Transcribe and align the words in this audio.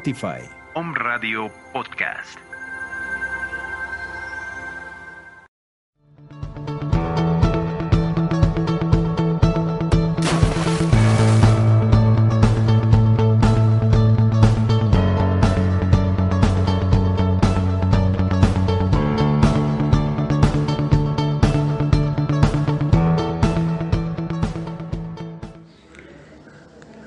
Spotify. 0.00 0.49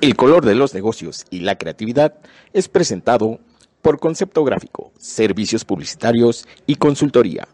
El 0.03 0.17
color 0.17 0.43
de 0.43 0.53
los 0.53 0.73
negocios 0.73 1.25
y 1.29 1.39
la 1.39 1.57
creatividad 1.57 2.15
es 2.51 2.67
presentado 2.67 3.39
por 3.81 4.01
Concepto 4.01 4.43
Gráfico, 4.43 4.91
Servicios 4.97 5.63
Publicitarios 5.63 6.45
y 6.65 6.75
Consultoría. 6.75 7.47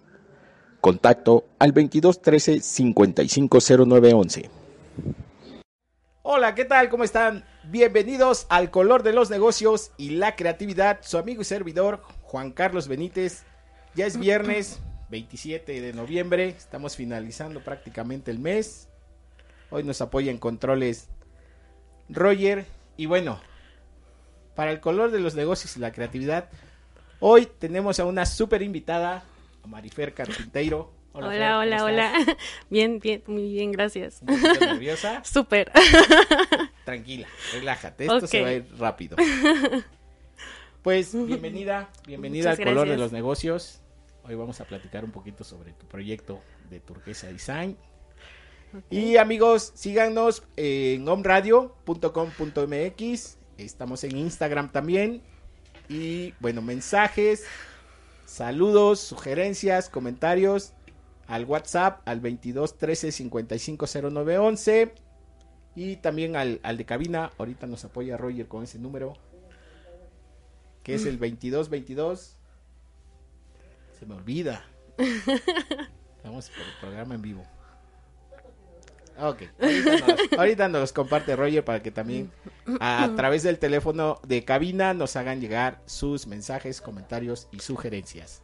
Contacto 0.81 1.46
al 1.59 1.73
2213 1.73 2.62
550911. 2.62 4.50
Hola, 6.23 6.56
¿qué 6.56 6.66
tal? 6.66 6.90
¿Cómo 6.90 7.03
están? 7.03 7.46
Bienvenidos 7.66 8.47
al 8.50 8.72
color 8.72 9.03
de 9.03 9.13
los 9.13 9.29
negocios 9.29 9.91
y 9.97 10.16
la 10.16 10.35
creatividad. 10.35 11.02
Su 11.03 11.19
amigo 11.19 11.44
y 11.44 11.46
servidor, 11.46 12.02
Juan 12.23 12.52
Carlos 12.52 12.88
Benítez. 12.88 13.44
Ya 13.94 14.07
es 14.07 14.18
viernes 14.18 14.79
27 15.12 15.81
de 15.81 15.94
noviembre. 15.94 16.47
Estamos 16.50 16.96
finalizando 16.96 17.63
prácticamente 17.63 18.31
el 18.31 18.40
mes. 18.40 18.88
Hoy 19.69 19.84
nos 19.84 20.02
apoya 20.02 20.31
en 20.31 20.40
controles 20.40 21.09
Roger. 22.09 22.66
Y 22.97 23.06
bueno, 23.06 23.40
para 24.56 24.72
el 24.72 24.80
color 24.80 25.12
de 25.12 25.20
los 25.20 25.36
negocios 25.36 25.78
y 25.78 25.80
la 25.80 25.92
creatividad, 25.92 26.50
hoy 27.20 27.47
tenemos 27.59 28.00
a 28.00 28.06
una 28.06 28.25
súper 28.25 28.62
invitada, 28.62 29.24
a 29.64 29.68
Marifer 29.68 30.14
Carpinteiro. 30.14 30.92
Hola, 31.14 31.58
hola, 31.58 31.78
¿cómo 31.78 31.90
hola. 31.90 32.20
estás? 32.20 32.38
Bien, 32.70 33.00
bien, 33.00 33.24
muy 33.25 33.52
bien, 33.52 33.72
gracias. 33.72 34.22
¿Un 34.22 34.28
poquito 34.28 34.66
nerviosa? 34.68 35.24
Súper. 35.25 35.72
Tranquila, 36.86 37.28
relájate, 37.52 38.06
esto 38.06 38.28
se 38.28 38.41
va 38.41 38.47
a 38.50 38.53
ir 38.53 38.66
rápido. 38.78 39.18
Pues 40.84 41.14
bienvenida, 41.14 41.90
bienvenida 42.06 42.52
Muchas 42.52 42.59
al 42.59 42.74
color 42.74 42.88
de 42.88 42.97
los 42.97 43.12
negocios. 43.12 43.81
Hoy 44.24 44.36
vamos 44.36 44.62
a 44.62 44.66
platicar 44.66 45.03
un 45.03 45.12
poquito 45.12 45.44
sobre 45.44 45.74
tu 45.74 45.88
proyecto 45.88 46.40
de 46.70 46.80
Turquesa 46.80 47.28
Design. 47.28 47.76
Y 48.90 49.18
amigos, 49.18 49.72
síganos 49.75 50.44
en 50.56 51.07
omradio.com.mx. 51.07 53.38
Estamos 53.57 54.03
en 54.03 54.18
Instagram 54.18 54.72
también. 54.72 55.22
Y 55.88 56.34
bueno, 56.40 56.62
mensajes, 56.62 57.46
saludos, 58.25 59.00
sugerencias, 59.00 59.90
comentarios 59.90 60.74
al 61.28 61.46
WhatsApp 61.46 62.02
al 62.06 62.19
22 62.19 62.78
13 62.78 63.12
55 63.12 63.85
09 64.12 64.38
11 64.38 64.94
y 65.75 65.96
también 65.97 66.35
al, 66.35 66.59
al 66.63 66.78
de 66.78 66.85
cabina. 66.85 67.31
Ahorita 67.38 67.68
nos 67.68 67.85
apoya 67.85 68.18
Roger 68.18 68.47
con 68.47 68.63
ese 68.63 68.79
número 68.79 69.13
que 70.84 70.96
es 70.96 71.06
el 71.06 71.18
22 71.18 71.69
22 71.69 72.40
se 74.00 74.06
me 74.06 74.16
olvida. 74.16 74.66
Vamos 76.24 76.50
por 76.50 76.66
el 76.66 76.74
programa 76.79 77.16
en 77.16 77.22
vivo. 77.22 77.46
Ok, 79.22 79.44
ahorita 79.59 79.97
nos, 79.97 80.40
ahorita 80.40 80.68
nos 80.69 80.94
comparte 80.94 81.35
Roger 81.35 81.63
para 81.66 81.81
que 81.81 81.91
también 81.91 82.31
a, 82.80 83.03
a 83.03 83.16
través 83.18 83.44
del 83.44 83.59
teléfono 83.59 84.19
de 84.25 84.46
cabina 84.46 84.94
nos 84.94 85.16
hagan 85.16 85.41
llegar 85.41 85.81
sus 85.85 86.25
mensajes, 86.28 86.80
comentarios 86.81 87.47
y 87.52 87.59
sugerencias. 87.59 88.41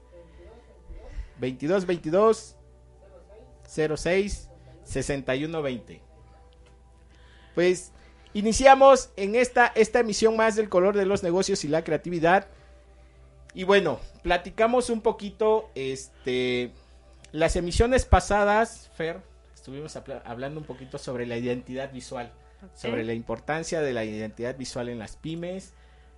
22 1.40 1.85
22 1.85 2.56
06 3.68 4.50
61 4.84 5.62
20. 5.62 6.02
Pues 7.56 7.91
iniciamos 8.34 9.09
en 9.16 9.35
esta, 9.35 9.68
esta 9.75 10.00
emisión 10.00 10.35
más 10.35 10.56
del 10.56 10.69
color 10.69 10.96
de 10.96 11.06
los 11.06 11.24
negocios 11.24 11.64
y 11.64 11.68
la 11.68 11.84
creatividad. 11.84 12.47
Y 13.53 13.64
bueno, 13.64 14.00
platicamos 14.24 14.90
un 14.90 15.02
poquito, 15.02 15.69
este, 15.75 16.72
las 17.31 17.56
emisiones 17.56 18.06
pasadas, 18.06 18.91
Fer, 18.96 19.22
estuvimos 19.66 19.96
habla- 19.96 20.22
hablando 20.28 20.59
un 20.59 20.66
poquito 20.68 21.00
sobre 21.00 21.26
la 21.26 21.38
identidad 21.38 21.92
visual, 21.92 22.31
sobre 22.76 23.03
la 23.03 23.14
importancia 23.14 23.81
de 23.81 23.94
la 23.94 24.06
identidad 24.06 24.56
visual 24.56 24.90
en 24.90 25.00
las 25.00 25.16
pymes, 25.16 25.74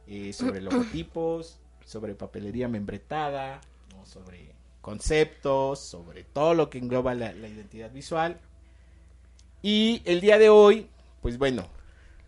eh, 0.06 0.34
sobre 0.34 0.59
logotipos, 0.69 1.58
sobre 1.85 2.13
papelería 2.13 2.68
membretada, 2.68 3.62
¿no? 3.96 4.06
sobre 4.06 4.52
conceptos, 4.81 5.80
sobre 5.80 6.25
todo 6.25 6.56
lo 6.56 6.69
que 6.69 6.78
engloba 6.80 7.13
la, 7.13 7.31
la 7.31 7.47
identidad 7.47 7.90
visual. 7.90 8.38
Y 9.61 10.02
el 10.03 10.20
día 10.20 10.38
de 10.38 10.50
hoy, 10.50 10.90
pues 11.22 11.38
bueno, 11.38 11.70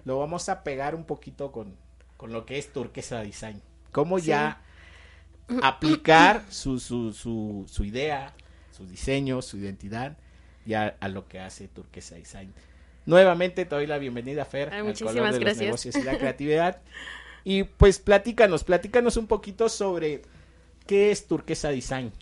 lo 0.05 0.19
vamos 0.19 0.47
a 0.47 0.63
pegar 0.63 0.95
un 0.95 1.03
poquito 1.03 1.51
con, 1.51 1.75
con 2.15 2.31
lo 2.31 2.45
que 2.45 2.57
es 2.57 2.71
Turquesa 2.71 3.19
Design. 3.19 3.61
Cómo 3.91 4.19
ya 4.19 4.61
aplicar 5.63 6.45
su, 6.49 6.79
su, 6.79 7.11
su, 7.11 7.65
su 7.67 7.83
idea, 7.83 8.33
su 8.71 8.87
diseño, 8.87 9.41
su 9.41 9.57
identidad, 9.57 10.15
ya 10.69 10.95
a 10.99 11.09
lo 11.09 11.27
que 11.27 11.39
hace 11.39 11.67
Turquesa 11.67 12.15
Design. 12.15 12.53
Nuevamente 13.05 13.65
te 13.65 13.75
doy 13.75 13.87
la 13.87 13.97
bienvenida, 13.97 14.45
Fer, 14.45 14.69
Ay, 14.71 14.87
al 14.87 14.97
color 14.97 15.13
de 15.15 15.39
gracias. 15.39 15.45
los 15.45 15.57
negocios 15.57 15.95
y 15.95 16.03
la 16.03 16.17
creatividad. 16.19 16.81
Y 17.43 17.63
pues 17.63 17.99
platícanos, 17.99 18.63
platícanos 18.63 19.17
un 19.17 19.27
poquito 19.27 19.67
sobre 19.67 20.21
qué 20.85 21.11
es 21.11 21.27
Turquesa 21.27 21.69
Design. 21.69 22.13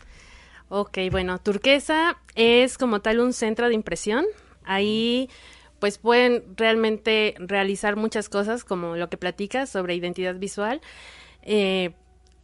Ok, 0.69 0.97
bueno, 1.11 1.39
Turquesa 1.39 2.17
es 2.35 2.77
como 2.77 3.01
tal 3.01 3.19
un 3.19 3.33
centro 3.33 3.67
de 3.67 3.75
impresión. 3.75 4.25
Ahí 4.63 5.29
pues 5.79 5.97
pueden 5.97 6.43
realmente 6.55 7.35
realizar 7.37 7.97
muchas 7.97 8.29
cosas 8.29 8.63
como 8.63 8.95
lo 8.95 9.09
que 9.09 9.17
platicas 9.17 9.69
sobre 9.69 9.95
identidad 9.95 10.35
visual. 10.35 10.81
Eh, 11.43 11.91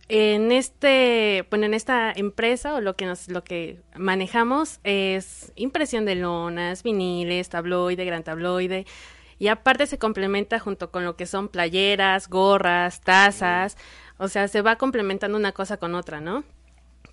en 0.10 0.52
este, 0.52 1.46
bueno, 1.50 1.66
en 1.66 1.74
esta 1.74 2.12
empresa 2.12 2.76
o 2.76 2.82
lo 2.82 2.96
que 2.96 3.06
nos, 3.06 3.30
lo 3.30 3.44
que 3.44 3.80
manejamos 3.96 4.80
es 4.84 5.52
impresión 5.56 6.06
de 6.06 6.16
lonas, 6.16 6.84
viniles, 6.84 7.50
tabloide, 7.50 8.06
gran 8.06 8.24
tabloide. 8.24 8.86
Y 9.40 9.48
aparte 9.48 9.88
se 9.88 9.98
complementa 9.98 10.60
junto 10.60 10.92
con 10.92 11.04
lo 11.06 11.16
que 11.16 11.26
son 11.26 11.50
playeras, 11.50 12.30
gorras, 12.30 13.02
tazas. 13.02 13.78
O 14.18 14.28
sea, 14.28 14.48
se 14.48 14.62
va 14.62 14.78
complementando 14.78 15.38
una 15.38 15.52
cosa 15.52 15.78
con 15.78 15.96
otra, 15.96 16.22
¿no? 16.22 16.44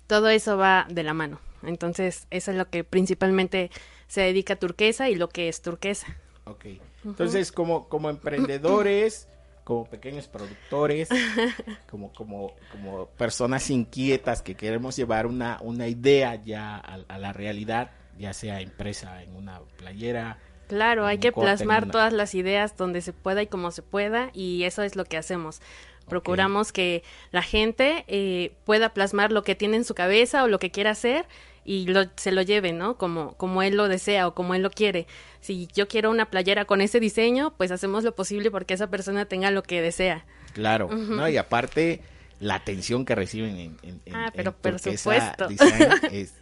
Todo 0.07 0.29
eso 0.29 0.57
va 0.57 0.85
de 0.89 1.03
la 1.03 1.13
mano. 1.13 1.39
Entonces, 1.63 2.27
eso 2.29 2.51
es 2.51 2.57
lo 2.57 2.69
que 2.69 2.83
principalmente 2.83 3.71
se 4.07 4.21
dedica 4.21 4.53
a 4.53 4.59
turquesa 4.59 5.09
y 5.09 5.15
lo 5.15 5.29
que 5.29 5.49
es 5.49 5.61
turquesa. 5.61 6.17
Ok. 6.45 6.65
Entonces, 7.05 7.51
como, 7.51 7.87
como 7.89 8.09
emprendedores, 8.09 9.27
como 9.71 9.85
pequeños 9.85 10.27
productores, 10.27 11.07
como, 11.89 12.11
como, 12.13 12.53
como 12.71 13.05
personas 13.07 13.69
inquietas 13.69 14.41
que 14.41 14.55
queremos 14.55 14.97
llevar 14.97 15.27
una, 15.27 15.59
una 15.61 15.87
idea 15.87 16.35
ya 16.43 16.75
a, 16.75 16.99
a 17.07 17.17
la 17.17 17.31
realidad, 17.31 17.91
ya 18.17 18.33
sea 18.33 18.61
impresa 18.61 19.23
en 19.23 19.33
una 19.35 19.61
playera. 19.77 20.37
Claro, 20.67 21.05
hay 21.05 21.19
que 21.19 21.31
plasmar 21.31 21.83
una- 21.83 21.91
todas 21.91 22.11
las 22.11 22.35
ideas 22.35 22.75
donde 22.75 23.01
se 23.01 23.13
pueda 23.13 23.41
y 23.41 23.47
como 23.47 23.71
se 23.71 23.81
pueda 23.81 24.29
y 24.33 24.63
eso 24.63 24.83
es 24.83 24.95
lo 24.97 25.05
que 25.05 25.15
hacemos. 25.17 25.61
Procuramos 26.07 26.73
que 26.73 27.03
la 27.31 27.41
gente 27.41 28.03
eh, 28.07 28.51
pueda 28.65 28.93
plasmar 28.93 29.31
lo 29.31 29.43
que 29.43 29.55
tiene 29.55 29.77
en 29.77 29.85
su 29.85 29.95
cabeza 29.95 30.43
o 30.43 30.47
lo 30.49 30.59
que 30.59 30.69
quiera 30.69 30.91
hacer 30.91 31.25
y 31.63 31.85
lo, 31.87 32.03
se 32.15 32.31
lo 32.31 32.41
lleve, 32.41 32.73
¿no? 32.73 32.97
Como, 32.97 33.33
como 33.37 33.61
él 33.63 33.75
lo 33.77 33.87
desea 33.87 34.27
o 34.27 34.33
como 34.33 34.55
él 34.55 34.61
lo 34.63 34.71
quiere. 34.71 35.07
Si 35.41 35.67
yo 35.73 35.87
quiero 35.87 36.09
una 36.09 36.29
playera 36.29 36.65
con 36.65 36.81
ese 36.81 36.99
diseño, 36.99 37.53
pues 37.57 37.71
hacemos 37.71 38.03
lo 38.03 38.15
posible 38.15 38.49
porque 38.51 38.73
esa 38.73 38.89
persona 38.89 39.25
tenga 39.25 39.51
lo 39.51 39.63
que 39.63 39.81
desea. 39.81 40.25
Claro, 40.53 40.89
¿no? 40.89 41.29
Y 41.29 41.37
aparte, 41.37 42.01
la 42.39 42.55
atención 42.55 43.05
que 43.05 43.15
reciben 43.15 43.57
en, 43.57 43.77
en, 43.83 44.01
en- 44.05 44.15
Ah, 44.15 44.25
en 44.27 44.33
pero 44.35 44.51
por 44.53 44.79
supuesto. 44.79 45.47
Es 46.11 46.33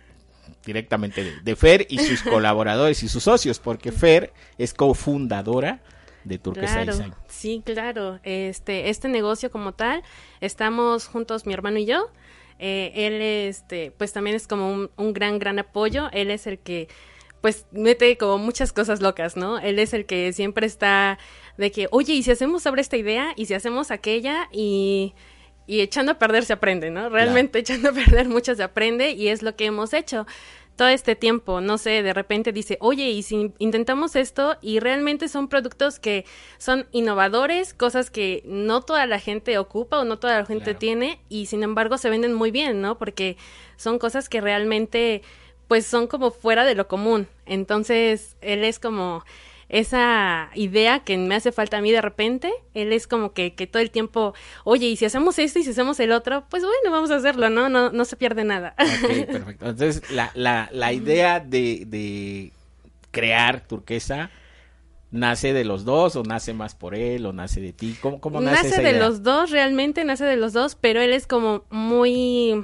directamente 0.65 1.23
de, 1.23 1.39
de 1.41 1.55
Fer 1.55 1.85
y 1.89 1.99
sus 1.99 2.21
colaboradores 2.23 3.03
y 3.03 3.07
sus 3.07 3.23
socios, 3.23 3.59
porque 3.59 3.91
Fer 3.91 4.33
es 4.57 4.73
cofundadora 4.73 5.81
de 6.23 6.37
Turquesa 6.37 6.73
Claro, 6.83 6.91
Design. 6.93 7.13
sí, 7.27 7.61
claro. 7.65 8.19
Este, 8.23 8.89
este 8.89 9.07
negocio 9.09 9.51
como 9.51 9.73
tal, 9.73 10.03
estamos 10.41 11.07
juntos 11.07 11.45
mi 11.45 11.53
hermano 11.53 11.77
y 11.79 11.85
yo. 11.85 12.09
Eh, 12.59 12.91
él, 12.95 13.21
este, 13.21 13.91
pues 13.97 14.13
también 14.13 14.35
es 14.35 14.47
como 14.47 14.71
un, 14.71 14.91
un 14.97 15.13
gran, 15.13 15.39
gran 15.39 15.59
apoyo. 15.59 16.09
Él 16.11 16.29
es 16.29 16.45
el 16.45 16.59
que, 16.59 16.87
pues, 17.41 17.65
mete 17.71 18.17
como 18.17 18.37
muchas 18.37 18.73
cosas 18.73 19.01
locas, 19.01 19.37
¿no? 19.37 19.59
Él 19.59 19.79
es 19.79 19.93
el 19.93 20.05
que 20.05 20.33
siempre 20.33 20.67
está 20.67 21.17
de 21.57 21.71
que, 21.71 21.87
oye, 21.91 22.13
¿y 22.13 22.23
si 22.23 22.31
hacemos 22.31 22.63
sobre 22.63 22.81
esta 22.81 22.97
idea? 22.97 23.33
¿Y 23.35 23.45
si 23.45 23.53
hacemos 23.53 23.91
aquella? 23.91 24.49
Y, 24.51 25.13
y 25.67 25.81
echando 25.81 26.13
a 26.13 26.19
perder 26.19 26.45
se 26.45 26.53
aprende, 26.53 26.89
¿no? 26.89 27.09
Realmente 27.09 27.59
echando 27.59 27.89
a 27.89 27.93
perder 27.93 28.27
mucho 28.27 28.55
se 28.55 28.63
aprende 28.63 29.11
y 29.11 29.27
es 29.27 29.41
lo 29.43 29.55
que 29.55 29.65
hemos 29.65 29.93
hecho 29.93 30.25
todo 30.79 30.87
este 30.87 31.17
tiempo, 31.17 31.59
no 31.59 31.77
sé, 31.77 32.03
de 32.03 32.13
repente 32.13 32.53
dice, 32.53 32.77
oye, 32.79 33.09
y 33.09 33.21
si 33.21 33.51
intentamos 33.57 34.15
esto 34.15 34.55
y 34.61 34.79
realmente 34.79 35.27
son 35.27 35.49
productos 35.49 35.99
que 35.99 36.23
son 36.57 36.87
innovadores, 36.93 37.73
cosas 37.73 38.09
que 38.09 38.43
no 38.45 38.79
toda 38.79 39.05
la 39.05 39.19
gente 39.19 39.57
ocupa 39.57 39.99
o 39.99 40.05
no 40.05 40.19
toda 40.19 40.39
la 40.39 40.45
gente 40.45 40.63
Claro. 40.63 40.79
tiene 40.79 41.19
y 41.27 41.47
sin 41.47 41.63
embargo 41.63 41.97
se 41.97 42.09
venden 42.09 42.33
muy 42.33 42.51
bien, 42.51 42.79
¿no? 42.79 42.97
Porque 42.97 43.35
son 43.75 43.99
cosas 43.99 44.29
que 44.29 44.39
realmente 44.39 45.21
pues 45.67 45.85
son 45.85 46.07
como 46.07 46.31
fuera 46.31 46.63
de 46.63 46.75
lo 46.75 46.87
común. 46.87 47.27
Entonces, 47.45 48.37
él 48.39 48.63
es 48.63 48.79
como 48.79 49.25
esa 49.69 50.49
idea 50.55 50.99
que 50.99 51.17
me 51.17 51.35
hace 51.35 51.51
falta 51.51 51.77
a 51.77 51.81
mí 51.81 51.91
de 51.91 52.01
repente, 52.01 52.51
él 52.73 52.91
es 52.91 53.07
como 53.07 53.33
que, 53.33 53.53
que 53.53 53.67
todo 53.67 53.81
el 53.81 53.91
tiempo, 53.91 54.33
oye, 54.63 54.87
y 54.87 54.95
si 54.95 55.05
hacemos 55.05 55.37
esto 55.39 55.59
y 55.59 55.63
si 55.63 55.69
hacemos 55.69 55.99
el 55.99 56.11
otro, 56.11 56.43
pues 56.49 56.63
bueno, 56.63 56.91
vamos 56.91 57.11
a 57.11 57.15
hacerlo, 57.17 57.49
¿no? 57.49 57.69
No, 57.69 57.91
no 57.91 58.05
se 58.05 58.15
pierde 58.15 58.43
nada. 58.43 58.75
Ok, 58.79 59.25
perfecto. 59.27 59.69
Entonces, 59.69 60.11
la, 60.11 60.31
la, 60.33 60.69
la 60.71 60.91
idea 60.91 61.39
de, 61.39 61.83
de 61.85 62.51
crear 63.11 63.61
Turquesa 63.67 64.31
nace 65.11 65.53
de 65.53 65.65
los 65.65 65.85
dos 65.85 66.15
o 66.15 66.23
nace 66.23 66.53
más 66.53 66.75
por 66.75 66.95
él 66.95 67.25
o 67.25 67.33
nace 67.33 67.61
de 67.61 67.73
ti. 67.73 67.95
¿Cómo, 68.01 68.19
cómo 68.19 68.41
nace, 68.41 68.55
nace 68.55 68.67
esa 68.69 68.81
de 68.81 68.91
idea? 68.91 69.07
los 69.07 69.23
dos, 69.23 69.51
realmente 69.51 70.03
nace 70.03 70.25
de 70.25 70.35
los 70.35 70.53
dos, 70.53 70.75
pero 70.75 71.01
él 71.01 71.13
es 71.13 71.27
como 71.27 71.63
muy 71.69 72.63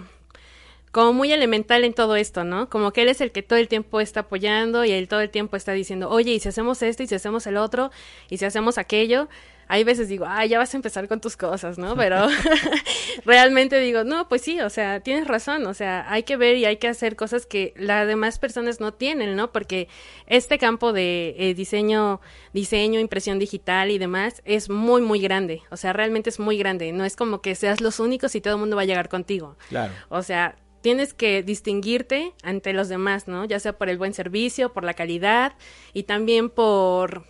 como 0.95 1.11
muy 1.11 1.29
elemental 1.33 1.83
en 1.83 1.93
todo 1.93 2.15
esto, 2.15 2.45
¿no? 2.45 2.69
Como 2.69 2.93
que 2.93 3.01
él 3.01 3.09
es 3.09 3.19
el 3.19 3.33
que 3.33 3.43
todo 3.43 3.59
el 3.59 3.67
tiempo 3.67 3.99
está 3.99 4.21
apoyando 4.21 4.85
y 4.85 4.91
él 4.91 5.09
todo 5.09 5.19
el 5.19 5.29
tiempo 5.29 5.57
está 5.57 5.73
diciendo, 5.73 6.09
oye, 6.09 6.31
y 6.31 6.39
si 6.39 6.47
hacemos 6.47 6.81
esto, 6.81 7.03
y 7.03 7.07
si 7.07 7.15
hacemos 7.15 7.45
el 7.47 7.57
otro, 7.57 7.91
y 8.29 8.37
si 8.37 8.45
hacemos 8.45 8.77
aquello, 8.77 9.27
hay 9.67 9.83
veces 9.83 10.07
digo, 10.07 10.23
ay, 10.25 10.47
ya 10.47 10.57
vas 10.57 10.73
a 10.73 10.77
empezar 10.77 11.09
con 11.09 11.19
tus 11.19 11.35
cosas, 11.35 11.77
¿no? 11.77 11.97
Pero 11.97 12.27
realmente 13.25 13.77
digo, 13.81 14.05
no, 14.05 14.29
pues 14.29 14.43
sí, 14.43 14.61
o 14.61 14.69
sea, 14.69 15.01
tienes 15.01 15.27
razón, 15.27 15.65
o 15.65 15.73
sea, 15.73 16.05
hay 16.09 16.23
que 16.23 16.37
ver 16.37 16.55
y 16.55 16.63
hay 16.63 16.77
que 16.77 16.87
hacer 16.87 17.17
cosas 17.17 17.45
que 17.45 17.73
las 17.75 18.07
demás 18.07 18.39
personas 18.39 18.79
no 18.79 18.93
tienen, 18.93 19.35
¿no? 19.35 19.51
Porque 19.51 19.89
este 20.27 20.57
campo 20.57 20.93
de 20.93 21.35
eh, 21.37 21.55
diseño, 21.55 22.21
diseño, 22.53 23.01
impresión 23.01 23.37
digital 23.37 23.91
y 23.91 23.97
demás 23.97 24.41
es 24.45 24.69
muy, 24.69 25.01
muy 25.01 25.19
grande, 25.19 25.61
o 25.71 25.75
sea, 25.75 25.91
realmente 25.91 26.29
es 26.29 26.39
muy 26.39 26.57
grande, 26.57 26.93
no 26.93 27.03
es 27.03 27.17
como 27.17 27.41
que 27.41 27.53
seas 27.53 27.81
los 27.81 27.99
únicos 27.99 28.33
y 28.35 28.39
todo 28.39 28.53
el 28.53 28.61
mundo 28.61 28.77
va 28.77 28.83
a 28.83 28.85
llegar 28.85 29.09
contigo. 29.09 29.57
Claro. 29.67 29.91
O 30.07 30.23
sea, 30.23 30.55
tienes 30.85 31.15
que 31.15 31.41
distinguirte 31.41 32.35
ante 32.43 32.71
los 32.71 32.89
demás, 32.89 33.27
¿no? 33.27 33.43
Ya 33.45 33.59
sea 33.59 33.73
por 33.75 33.89
el 33.89 33.97
buen 33.97 34.13
servicio, 34.13 34.71
por 34.71 34.83
la 34.83 34.93
calidad 34.93 35.53
y 35.93 36.03
también 36.03 36.51
por, 36.51 37.25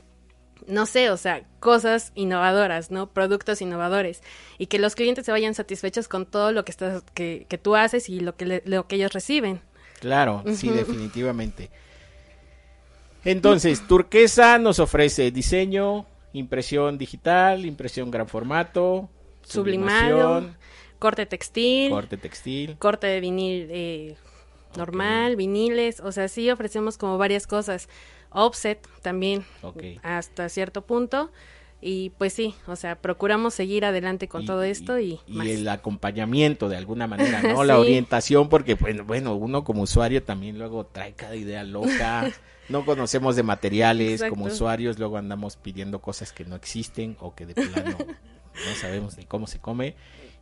no 0.67 0.85
sé, 0.85 1.09
o 1.09 1.15
sea, 1.15 1.45
cosas 1.61 2.11
innovadoras, 2.15 2.91
¿no? 2.91 3.07
Productos 3.13 3.61
innovadores 3.61 4.21
y 4.57 4.65
que 4.65 4.77
los 4.77 4.93
clientes 4.95 5.25
se 5.25 5.31
vayan 5.31 5.53
satisfechos 5.53 6.09
con 6.09 6.25
todo 6.25 6.51
lo 6.51 6.65
que 6.65 6.71
estás, 6.71 7.03
que, 7.13 7.45
que 7.47 7.57
tú 7.57 7.77
haces 7.77 8.09
y 8.09 8.19
lo 8.19 8.35
que, 8.35 8.45
le- 8.45 8.61
lo 8.65 8.87
que 8.87 8.97
ellos 8.97 9.13
reciben. 9.13 9.61
Claro, 10.01 10.43
sí, 10.53 10.69
definitivamente. 10.71 11.69
Entonces, 13.23 13.87
Turquesa 13.87 14.57
nos 14.59 14.79
ofrece 14.79 15.31
diseño, 15.31 16.05
impresión 16.33 16.97
digital, 16.97 17.65
impresión 17.65 18.11
gran 18.11 18.27
formato, 18.27 19.09
sublimación, 19.43 20.57
corte 21.05 21.25
textil, 21.25 21.89
corte 21.91 22.17
textil. 22.17 22.77
corte 22.77 23.07
de 23.07 23.19
vinil 23.19 23.67
eh, 23.69 24.15
normal, 24.75 25.35
viniles, 25.35 25.99
o 25.99 26.11
sea, 26.11 26.27
sí 26.27 26.49
ofrecemos 26.49 26.97
como 26.97 27.17
varias 27.17 27.47
cosas. 27.47 27.87
Offset 28.31 28.85
también, 29.01 29.45
hasta 30.03 30.49
cierto 30.49 30.81
punto. 30.81 31.31
Y 31.81 32.09
pues 32.17 32.33
sí, 32.33 32.55
o 32.67 32.75
sea, 32.75 32.95
procuramos 32.95 33.53
seguir 33.53 33.85
adelante 33.85 34.27
con 34.27 34.41
y- 34.43 34.45
todo 34.45 34.63
esto 34.63 34.97
y, 34.99 35.19
y 35.27 35.33
más. 35.33 35.47
el 35.47 35.67
acompañamiento 35.67 36.67
de 36.67 36.77
alguna 36.77 37.05
manera, 37.05 37.41
¿no? 37.43 37.63
La 37.63 37.77
orientación, 37.79 38.49
porque 38.49 38.73
bueno, 38.73 39.03
bueno, 39.05 39.35
uno 39.35 39.63
como 39.63 39.83
usuario 39.83 40.23
también 40.23 40.57
luego 40.57 40.85
trae 40.87 41.13
cada 41.13 41.35
idea 41.35 41.63
loca. 41.63 42.31
No 42.67 42.83
conocemos 42.83 43.35
de 43.35 43.43
materiales 43.43 44.23
como 44.27 44.45
usuarios, 44.45 44.97
luego 44.97 45.17
andamos 45.17 45.55
pidiendo 45.55 46.01
cosas 46.01 46.31
que 46.33 46.45
no 46.45 46.55
existen 46.55 47.15
o 47.19 47.35
que 47.35 47.45
de 47.45 47.53
plano 47.53 47.95
no 47.99 48.75
sabemos 48.81 49.15
ni 49.19 49.25
cómo 49.25 49.45
se 49.45 49.59
come. 49.59 49.93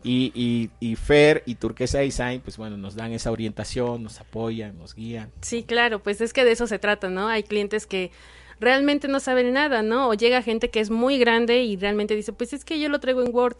Y, 0.03 0.31
y, 0.35 0.69
y 0.79 0.95
Fer 0.95 1.43
y 1.45 1.55
Turquesa 1.55 1.99
Design, 1.99 2.41
pues 2.41 2.57
bueno, 2.57 2.77
nos 2.77 2.95
dan 2.95 3.13
esa 3.13 3.31
orientación, 3.31 4.03
nos 4.03 4.19
apoyan, 4.19 4.77
nos 4.77 4.95
guían. 4.95 5.31
Sí, 5.41 5.63
claro, 5.63 6.03
pues 6.03 6.19
es 6.21 6.33
que 6.33 6.43
de 6.43 6.51
eso 6.51 6.67
se 6.67 6.79
trata, 6.79 7.09
¿no? 7.09 7.29
Hay 7.29 7.43
clientes 7.43 7.87
que 7.87 8.11
realmente 8.59 9.07
no 9.07 9.19
saben 9.19 9.53
nada, 9.53 9.81
¿no? 9.81 10.09
O 10.09 10.13
llega 10.13 10.41
gente 10.41 10.69
que 10.69 10.79
es 10.79 10.89
muy 10.89 11.17
grande 11.17 11.63
y 11.63 11.77
realmente 11.77 12.15
dice, 12.15 12.33
pues 12.33 12.53
es 12.53 12.65
que 12.65 12.79
yo 12.79 12.89
lo 12.89 12.99
traigo 12.99 13.21
en 13.21 13.33
Word. 13.33 13.57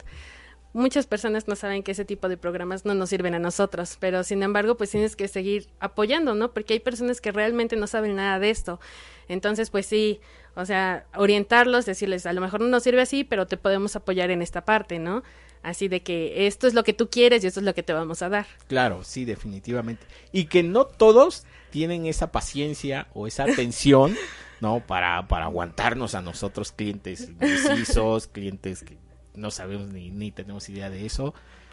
Muchas 0.72 1.06
personas 1.06 1.46
no 1.46 1.54
saben 1.54 1.84
que 1.84 1.92
ese 1.92 2.04
tipo 2.04 2.28
de 2.28 2.36
programas 2.36 2.84
no 2.84 2.94
nos 2.94 3.10
sirven 3.10 3.34
a 3.34 3.38
nosotros, 3.38 3.96
pero 4.00 4.24
sin 4.24 4.42
embargo, 4.42 4.76
pues 4.76 4.90
tienes 4.90 5.14
que 5.14 5.28
seguir 5.28 5.68
apoyando, 5.78 6.34
¿no? 6.34 6.52
Porque 6.52 6.74
hay 6.74 6.80
personas 6.80 7.20
que 7.20 7.30
realmente 7.30 7.76
no 7.76 7.86
saben 7.86 8.16
nada 8.16 8.40
de 8.40 8.50
esto. 8.50 8.80
Entonces, 9.28 9.70
pues 9.70 9.86
sí, 9.86 10.20
o 10.56 10.66
sea, 10.66 11.06
orientarlos, 11.14 11.86
decirles, 11.86 12.26
a 12.26 12.32
lo 12.32 12.40
mejor 12.40 12.60
no 12.60 12.66
nos 12.66 12.82
sirve 12.82 13.02
así, 13.02 13.22
pero 13.22 13.46
te 13.46 13.56
podemos 13.56 13.94
apoyar 13.94 14.32
en 14.32 14.42
esta 14.42 14.64
parte, 14.64 14.98
¿no? 14.98 15.22
Así 15.64 15.88
de 15.88 16.02
que 16.02 16.46
esto 16.46 16.66
es 16.66 16.74
lo 16.74 16.84
que 16.84 16.92
tú 16.92 17.08
quieres 17.08 17.42
y 17.42 17.46
esto 17.46 17.60
es 17.60 17.64
lo 17.64 17.74
que 17.74 17.82
te 17.82 17.94
vamos 17.94 18.20
a 18.20 18.28
dar. 18.28 18.46
Claro, 18.68 19.02
sí, 19.02 19.24
definitivamente. 19.24 20.06
Y 20.30 20.44
que 20.44 20.62
no 20.62 20.84
todos 20.84 21.44
tienen 21.70 22.04
esa 22.04 22.30
paciencia 22.30 23.08
o 23.14 23.26
esa 23.26 23.44
atención, 23.50 24.14
¿no? 24.60 24.86
Para, 24.86 25.26
para 25.26 25.46
aguantarnos 25.46 26.14
a 26.14 26.20
nosotros, 26.20 26.70
clientes 26.70 27.28
indecisos, 27.28 28.26
clientes 28.32 28.82
que 28.82 28.98
no 29.34 29.50
sabemos 29.50 29.88
ni, 29.88 30.10
ni 30.10 30.30
tenemos 30.30 30.68
idea 30.68 30.90
de 30.90 31.06
eso, 31.06 31.32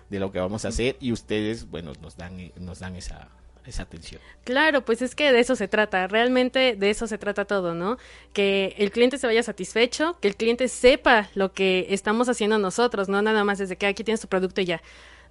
de 0.10 0.20
lo 0.20 0.32
que 0.32 0.40
vamos 0.40 0.64
a 0.64 0.70
hacer, 0.70 0.96
y 1.02 1.12
ustedes, 1.12 1.70
bueno, 1.70 1.92
nos 2.02 2.16
dan, 2.16 2.40
eh, 2.40 2.54
nos 2.56 2.80
dan 2.80 2.96
esa, 2.96 3.28
esa 3.66 3.84
atención. 3.84 4.22
Claro, 4.44 4.84
pues 4.84 5.02
es 5.02 5.16
que 5.16 5.32
de 5.32 5.40
eso 5.40 5.56
se 5.56 5.68
trata, 5.68 6.08
realmente 6.08 6.76
de 6.76 6.90
eso 6.90 7.08
se 7.08 7.18
trata 7.18 7.46
todo, 7.46 7.74
¿no? 7.74 7.98
Que 8.34 8.76
el 8.78 8.92
cliente 8.92 9.18
se 9.18 9.28
vaya 9.28 9.44
satisfecho, 9.44 10.18
que 10.20 10.28
el 10.28 10.36
cliente 10.36 10.68
sepa 10.68 11.30
lo 11.36 11.54
que 11.54 11.88
estamos 11.90 12.30
haciendo 12.30 12.58
nosotros, 12.58 13.10
no 13.10 13.22
nada 13.22 13.44
más 13.44 13.60
desde 13.60 13.76
que 13.76 13.88
aquí 13.88 14.04
tienes 14.04 14.22
tu 14.22 14.28
producto 14.28 14.62
y 14.62 14.66
ya, 14.66 14.82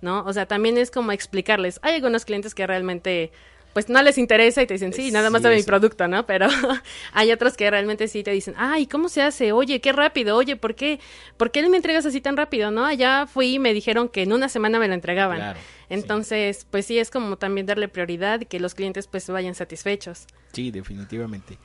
¿no? 0.00 0.24
O 0.24 0.32
sea, 0.32 0.46
también 0.46 0.78
es 0.78 0.90
como 0.90 1.12
explicarles, 1.12 1.80
hay 1.82 1.96
algunos 1.96 2.24
clientes 2.24 2.54
que 2.54 2.66
realmente 2.66 3.32
pues 3.72 3.88
no 3.88 4.02
les 4.02 4.18
interesa 4.18 4.62
y 4.62 4.66
te 4.66 4.74
dicen, 4.74 4.92
sí, 4.92 5.10
nada 5.10 5.30
más 5.30 5.40
Sí, 5.40 5.44
dame 5.44 5.56
mi 5.56 5.62
producto, 5.62 6.08
¿no? 6.08 6.26
Pero 6.26 6.48
hay 7.12 7.32
otros 7.32 7.56
que 7.56 7.70
realmente 7.70 8.08
sí 8.08 8.22
te 8.22 8.30
dicen, 8.32 8.54
ay, 8.56 8.86
¿cómo 8.86 9.08
se 9.08 9.22
hace? 9.22 9.52
Oye, 9.52 9.80
qué 9.80 9.92
rápido, 9.92 10.36
oye, 10.36 10.56
¿por 10.56 10.74
qué? 10.74 11.00
¿Por 11.36 11.50
qué 11.50 11.68
me 11.68 11.76
entregas 11.76 12.06
así 12.06 12.20
tan 12.20 12.36
rápido, 12.36 12.70
no? 12.70 12.84
Allá 12.84 13.26
fui 13.26 13.54
y 13.54 13.58
me 13.58 13.72
dijeron 13.72 14.08
que 14.08 14.22
en 14.22 14.32
una 14.32 14.48
semana 14.48 14.78
me 14.78 14.88
lo 14.88 14.94
entregaban. 14.94 15.38
Claro, 15.38 15.60
sí. 15.60 15.66
Entonces, 15.90 16.66
pues 16.70 16.86
sí, 16.86 16.98
es 16.98 17.10
como 17.10 17.36
también 17.36 17.66
darle 17.66 17.88
prioridad 17.88 18.40
y 18.40 18.46
que 18.46 18.60
los 18.60 18.74
clientes 18.74 19.06
pues 19.06 19.28
vayan 19.28 19.54
satisfechos. 19.54 20.26
Sí, 20.52 20.70
definitivamente. 20.70 21.58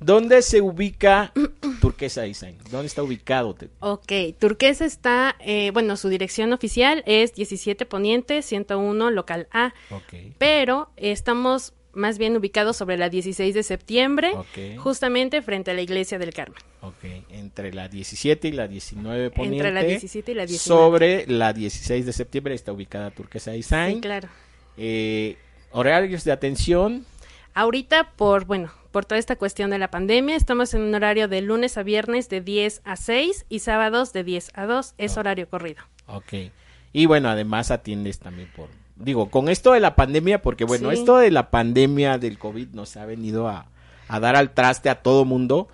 ¿Dónde 0.00 0.40
se 0.42 0.60
ubica 0.62 1.32
Turquesa 1.80 2.22
Design? 2.22 2.56
¿Dónde 2.70 2.86
está 2.86 3.02
ubicado? 3.02 3.56
Ok, 3.80 4.12
Turquesa 4.38 4.84
está, 4.86 5.36
eh, 5.40 5.70
bueno, 5.72 5.96
su 5.96 6.08
dirección 6.08 6.52
oficial 6.52 7.02
es 7.06 7.34
17 7.34 7.84
Poniente 7.86 8.42
101 8.42 9.10
Local 9.10 9.46
A, 9.52 9.74
Ok. 9.90 10.14
pero 10.38 10.90
estamos 10.96 11.74
más 11.92 12.18
bien 12.18 12.36
ubicados 12.36 12.76
sobre 12.76 12.96
la 12.96 13.08
16 13.08 13.54
de 13.54 13.62
septiembre, 13.62 14.32
justamente 14.78 15.42
frente 15.42 15.72
a 15.72 15.74
la 15.74 15.82
iglesia 15.82 16.18
del 16.18 16.32
Carmen. 16.32 16.60
Ok, 16.82 17.04
entre 17.30 17.74
la 17.74 17.88
17 17.88 18.48
y 18.48 18.52
la 18.52 18.68
19 18.68 19.30
poniente. 19.30 19.56
Entre 19.56 19.72
la 19.72 19.82
17 19.82 20.32
y 20.32 20.34
la 20.34 20.46
19. 20.46 20.58
Sobre 20.64 21.26
la 21.26 21.52
16 21.52 22.06
de 22.06 22.12
septiembre 22.12 22.54
está 22.54 22.72
ubicada 22.72 23.10
Turquesa 23.10 23.50
Design. 23.50 23.96
Sí, 23.96 24.00
claro. 24.00 24.28
Eh, 24.76 25.36
horarios 25.72 26.24
de 26.24 26.32
atención. 26.32 27.04
Ahorita, 27.54 28.12
por, 28.16 28.44
bueno, 28.44 28.70
por 28.92 29.04
toda 29.04 29.18
esta 29.18 29.36
cuestión 29.36 29.70
de 29.70 29.78
la 29.78 29.90
pandemia, 29.90 30.36
estamos 30.36 30.74
en 30.74 30.82
un 30.82 30.94
horario 30.94 31.28
de 31.28 31.40
lunes 31.42 31.76
a 31.78 31.82
viernes 31.82 32.28
de 32.28 32.40
10 32.40 32.82
a 32.84 32.96
6 32.96 33.46
y 33.48 33.58
sábados 33.60 34.12
de 34.12 34.24
10 34.24 34.50
a 34.54 34.66
2. 34.66 34.94
Es 34.98 35.16
Oh. 35.16 35.20
horario 35.20 35.48
corrido. 35.48 35.82
Ok. 36.06 36.32
Y 36.92 37.06
bueno, 37.06 37.28
además 37.28 37.70
atiendes 37.70 38.18
también 38.18 38.50
por... 38.54 38.68
Digo, 38.96 39.30
con 39.30 39.48
esto 39.48 39.72
de 39.72 39.80
la 39.80 39.96
pandemia, 39.96 40.42
porque 40.42 40.64
bueno, 40.64 40.90
Sí. 40.90 40.98
esto 40.98 41.16
de 41.16 41.30
la 41.30 41.50
pandemia 41.50 42.18
del 42.18 42.38
COVID 42.38 42.68
nos 42.72 42.96
ha 42.96 43.06
venido 43.06 43.48
a, 43.48 43.66
a 44.08 44.20
dar 44.20 44.36
al 44.36 44.52
traste 44.52 44.90
a 44.90 44.96
todo 45.02 45.24
mundo. 45.24 45.68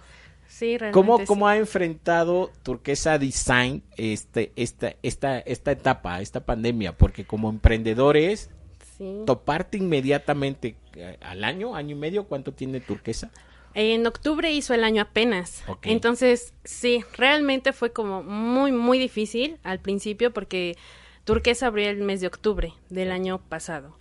Sí, 0.46 0.78
realmente. 0.78 0.92
¿Cómo, 0.92 1.18
sí. 1.18 1.24
cómo 1.26 1.48
ha 1.48 1.56
enfrentado 1.56 2.50
Turquesa 2.62 3.18
Design 3.18 3.82
este, 3.96 4.52
esta, 4.56 4.94
esta, 5.02 5.38
esta 5.40 5.72
etapa, 5.72 6.20
esta 6.20 6.40
pandemia? 6.44 6.92
Porque 6.96 7.24
como 7.24 7.50
emprendedores, 7.50 8.50
Sí. 8.96 9.22
toparte 9.26 9.76
inmediatamente 9.76 10.76
eh, 10.94 11.18
al 11.20 11.44
año, 11.44 11.74
año 11.74 11.96
y 11.96 11.98
medio, 11.98 12.24
¿cuánto 12.24 12.52
tiene 12.52 12.80
Turquesa? 12.80 13.30
En 13.74 14.06
octubre 14.06 14.50
hizo 14.50 14.72
el 14.72 14.84
año 14.84 15.02
apenas. 15.02 15.62
Entonces, 15.82 16.54
sí, 16.64 17.04
realmente 17.12 17.74
fue 17.74 17.92
como 17.92 18.22
muy, 18.22 18.72
muy 18.72 18.98
difícil 18.98 19.58
al 19.64 19.80
principio 19.80 20.32
porque 20.32 20.78
Turquesa 21.24 21.66
abrió 21.66 21.90
el 21.90 21.98
mes 21.98 22.22
de 22.22 22.28
octubre 22.28 22.72
del 22.88 23.10
año 23.10 23.38
pasado. 23.38 23.98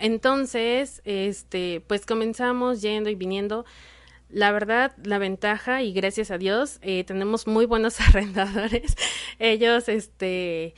Entonces, 0.00 1.00
este, 1.04 1.80
pues 1.86 2.04
comenzamos 2.04 2.82
yendo 2.82 3.08
y 3.08 3.14
viniendo. 3.14 3.64
La 4.28 4.52
verdad, 4.52 4.92
la 5.04 5.18
ventaja, 5.18 5.82
y 5.82 5.92
gracias 5.92 6.30
a 6.30 6.36
Dios, 6.36 6.78
eh, 6.82 7.04
tenemos 7.04 7.46
muy 7.46 7.64
buenos 7.64 8.00
arrendadores. 8.06 8.96
Ellos, 9.38 9.88
este, 9.88 10.74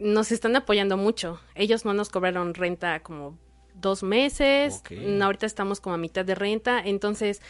nos 0.00 0.32
están 0.32 0.56
apoyando 0.56 0.96
mucho. 0.96 1.40
Ellos 1.54 1.84
no 1.84 1.94
nos 1.94 2.08
cobraron 2.08 2.54
renta 2.54 3.00
como 3.00 3.38
dos 3.74 4.02
meses. 4.02 4.82
Ahorita 5.22 5.46
estamos 5.46 5.80
como 5.80 5.94
a 5.94 5.98
mitad 5.98 6.24
de 6.24 6.34
renta. 6.34 6.80
Entonces, 6.84 7.40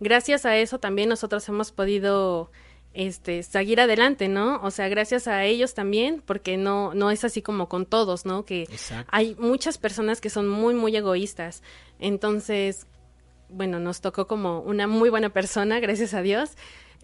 gracias 0.00 0.46
a 0.46 0.56
eso 0.56 0.78
también 0.78 1.08
nosotros 1.08 1.46
hemos 1.48 1.72
podido 1.72 2.50
este 2.94 3.42
seguir 3.42 3.80
adelante, 3.80 4.28
¿no? 4.28 4.58
O 4.62 4.70
sea, 4.70 4.88
gracias 4.88 5.28
a 5.28 5.44
ellos 5.44 5.74
también, 5.74 6.22
porque 6.24 6.56
no 6.56 6.94
no 6.94 7.10
es 7.10 7.24
así 7.24 7.42
como 7.42 7.68
con 7.68 7.84
todos, 7.84 8.24
¿no? 8.24 8.46
Que 8.46 8.62
Exacto. 8.62 9.10
hay 9.12 9.34
muchas 9.38 9.76
personas 9.76 10.22
que 10.22 10.30
son 10.30 10.48
muy 10.48 10.74
muy 10.74 10.96
egoístas. 10.96 11.62
Entonces, 11.98 12.86
bueno, 13.50 13.78
nos 13.80 14.00
tocó 14.00 14.26
como 14.26 14.60
una 14.60 14.86
muy 14.86 15.10
buena 15.10 15.28
persona, 15.28 15.78
gracias 15.80 16.14
a 16.14 16.22
Dios, 16.22 16.52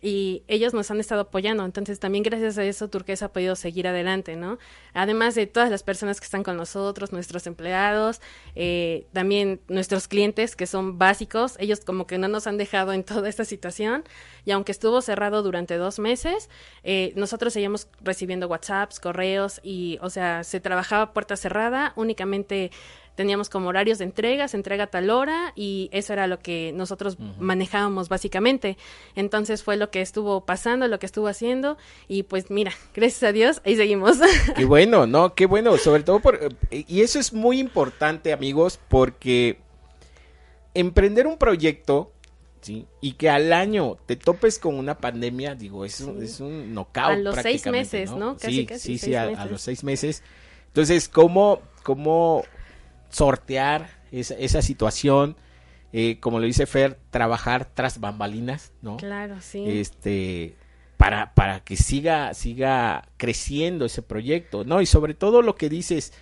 y 0.03 0.43
ellos 0.49 0.75
nos 0.75 0.91
han 0.91 0.99
estado 0.99 1.23
apoyando. 1.23 1.65
Entonces, 1.65 2.01
también 2.01 2.25
gracias 2.25 2.59
a 2.59 2.65
eso, 2.65 2.89
Turquesa 2.89 3.27
ha 3.27 3.33
podido 3.33 3.55
seguir 3.55 3.87
adelante, 3.87 4.35
¿no? 4.35 4.59
Además 4.95 5.37
de 5.37 5.47
todas 5.47 5.71
las 5.71 5.85
personas 5.85 6.19
que 6.19 6.25
están 6.25 6.43
con 6.43 6.57
nosotros, 6.57 7.13
nuestros 7.13 7.47
empleados, 7.47 8.21
eh, 8.57 9.07
también 9.13 9.61
nuestros 9.69 10.09
clientes 10.09 10.57
que 10.57 10.67
son 10.67 10.99
básicos, 10.99 11.55
ellos 11.61 11.81
como 11.81 12.09
que 12.09 12.19
no 12.19 12.27
nos 12.27 12.49
han 12.49 12.59
dejado 12.59 12.93
en 12.93 13.05
toda 13.05 13.29
esta 13.29 13.45
situación. 13.45 14.03
Y 14.45 14.51
aunque 14.51 14.73
estuvo 14.73 15.01
cerrado 15.03 15.45
durante 15.45 15.77
dos 15.77 16.01
meses, 16.01 16.51
eh, 16.83 17.13
nosotros 17.15 17.53
seguíamos 17.53 17.87
recibiendo 18.01 18.49
WhatsApps, 18.49 18.99
correos 18.99 19.61
y, 19.63 19.99
o 20.03 20.11
sea, 20.11 20.43
se 20.43 20.59
trabajaba 20.59 21.13
puerta 21.13 21.37
cerrada, 21.37 21.93
únicamente 21.95 22.73
teníamos 23.15 23.49
como 23.49 23.69
horarios 23.69 23.99
de 23.99 24.05
entrega, 24.05 24.49
se 24.49 24.57
entrega 24.57 24.85
a 24.85 24.87
tal 24.89 25.11
hora 25.11 25.53
y 25.55 25.89
eso 25.93 26.13
era 26.13 26.27
lo 26.27 26.39
que 26.39 26.73
nosotros 26.75 27.19
manejábamos 27.39 28.09
básicamente. 28.09 28.77
Entonces 29.15 29.63
fue 29.63 29.77
lo 29.77 29.91
que 29.91 30.01
estuvo 30.01 30.45
pasando, 30.45 30.89
lo 30.89 30.99
que 30.99 31.07
estuvo 31.07 31.29
haciendo 31.29 31.77
y 32.09 32.23
pues 32.25 32.51
mira, 32.51 32.73
gracias 32.95 33.23
a 33.23 33.33
Dios, 33.33 33.61
ahí 33.65 33.77
seguimos. 33.77 34.19
Qué 34.57 34.65
bueno, 34.65 35.07
¿no? 35.07 35.35
Qué 35.35 35.47
bueno, 35.47 35.77
sobre 35.77 36.03
todo 36.03 36.21
por... 36.21 36.39
Y 36.71 37.03
eso 37.03 37.19
es 37.19 37.33
muy 37.33 37.59
importante, 37.59 38.33
amigos, 38.33 38.81
porque 38.89 39.59
emprender 40.75 41.27
un 41.27 41.37
proyecto, 41.37 42.13
¿sí? 42.63 42.87
Y 43.01 43.13
que 43.13 43.29
al 43.29 43.53
año 43.53 43.99
te 44.07 44.17
topes 44.17 44.59
con 44.59 44.77
una 44.77 44.99
pandemia, 44.99 45.55
digo, 45.55 45.85
es 45.85 46.01
un, 46.01 46.23
es 46.23 46.41
un 46.41 46.75
knockout 46.75 47.11
A 47.11 47.17
los 47.17 47.37
seis 47.37 47.67
meses, 47.67 48.11
¿no? 48.13 48.37
Casi, 48.37 48.57
sí, 48.57 48.67
casi 48.67 48.81
sí, 48.81 48.99
sí, 48.99 49.05
seis 49.07 49.17
a, 49.17 49.23
a 49.23 49.27
meses. 49.27 49.51
los 49.51 49.63
seis 49.63 49.85
meses. 49.85 50.23
Entonces, 50.69 51.09
¿cómo, 51.09 51.61
cómo 51.83 52.45
sortear 53.13 53.89
esa, 54.11 54.35
esa 54.35 54.63
situación? 54.63 55.37
Eh, 55.93 56.19
como 56.21 56.41
lo 56.41 56.47
dice 56.47 56.65
Fer, 56.67 56.99
trabajar 57.11 57.67
tras 57.67 58.01
bambalinas, 58.01 58.73
¿no? 58.81 58.97
claro, 58.97 59.37
sí. 59.43 59.63
este 59.67 60.55
para, 60.97 61.35
para 61.35 61.61
que 61.61 61.77
siga, 61.77 62.33
siga 62.33 63.09
creciendo 63.17 63.85
ese 63.85 64.03
proyecto, 64.03 64.65
¿no? 64.65 64.81
Y 64.81 64.87
sobre 64.87 65.15
todo 65.15 65.43
lo 65.43 65.57
que 65.57 65.69
dices, 65.69 66.13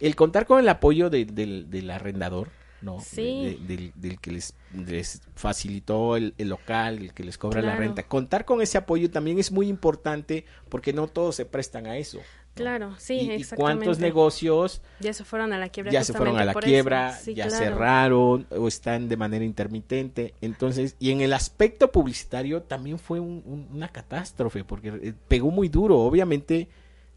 el 0.00 0.16
contar 0.16 0.46
con 0.46 0.58
el 0.58 0.68
apoyo 0.68 1.10
de- 1.10 1.24
del, 1.26 1.70
del 1.70 1.90
arrendador, 1.92 2.48
¿no? 2.82 3.00
Sí. 3.00 3.22
De- 3.22 3.56
de- 3.56 3.76
del, 3.76 3.92
del 3.94 4.20
que 4.20 4.32
les, 4.32 4.54
les 4.74 5.22
facilitó 5.36 6.16
el, 6.16 6.34
el 6.38 6.48
local, 6.48 6.98
el 6.98 7.14
que 7.14 7.22
les 7.22 7.38
cobra 7.38 7.62
la 7.62 7.76
renta. 7.76 8.02
Contar 8.02 8.44
con 8.44 8.60
ese 8.60 8.76
apoyo 8.78 9.10
también 9.12 9.38
es 9.38 9.52
muy 9.52 9.68
importante 9.68 10.44
porque 10.68 10.92
no 10.92 11.06
todos 11.06 11.36
se 11.36 11.44
prestan 11.46 11.86
a 11.86 11.96
eso. 11.96 12.18
Claro, 12.60 12.94
sí, 12.98 13.14
y, 13.14 13.16
y 13.16 13.30
exactamente. 13.32 13.56
cuántos 13.84 13.98
negocios 13.98 14.82
Ya 15.00 15.12
se 15.12 15.24
fueron 15.24 15.52
a 15.52 15.58
la 15.58 15.68
quiebra. 15.68 15.92
ya 15.92 16.04
se 16.04 16.12
fueron 16.12 16.38
a 16.38 16.44
la 16.44 16.54
quiebra, 16.54 17.12
Sí, 17.12 17.34
ya 17.34 17.48
claro. 17.48 17.64
cerraron 17.64 18.46
o 18.50 18.68
están 18.68 19.08
de 19.08 19.16
manera 19.16 19.44
intermitente. 19.44 20.34
Entonces, 20.40 20.96
y 20.98 21.10
en 21.10 21.20
el 21.20 21.32
aspecto 21.32 21.90
publicitario 21.92 22.62
también 22.62 22.98
fue 22.98 23.20
un- 23.20 23.42
un- 23.44 23.68
una 23.72 23.88
catástrofe 23.88 24.64
porque 24.64 24.88
eh, 25.02 25.14
pegó 25.28 25.50
muy 25.50 25.68
duro. 25.68 25.98
Obviamente, 26.00 26.68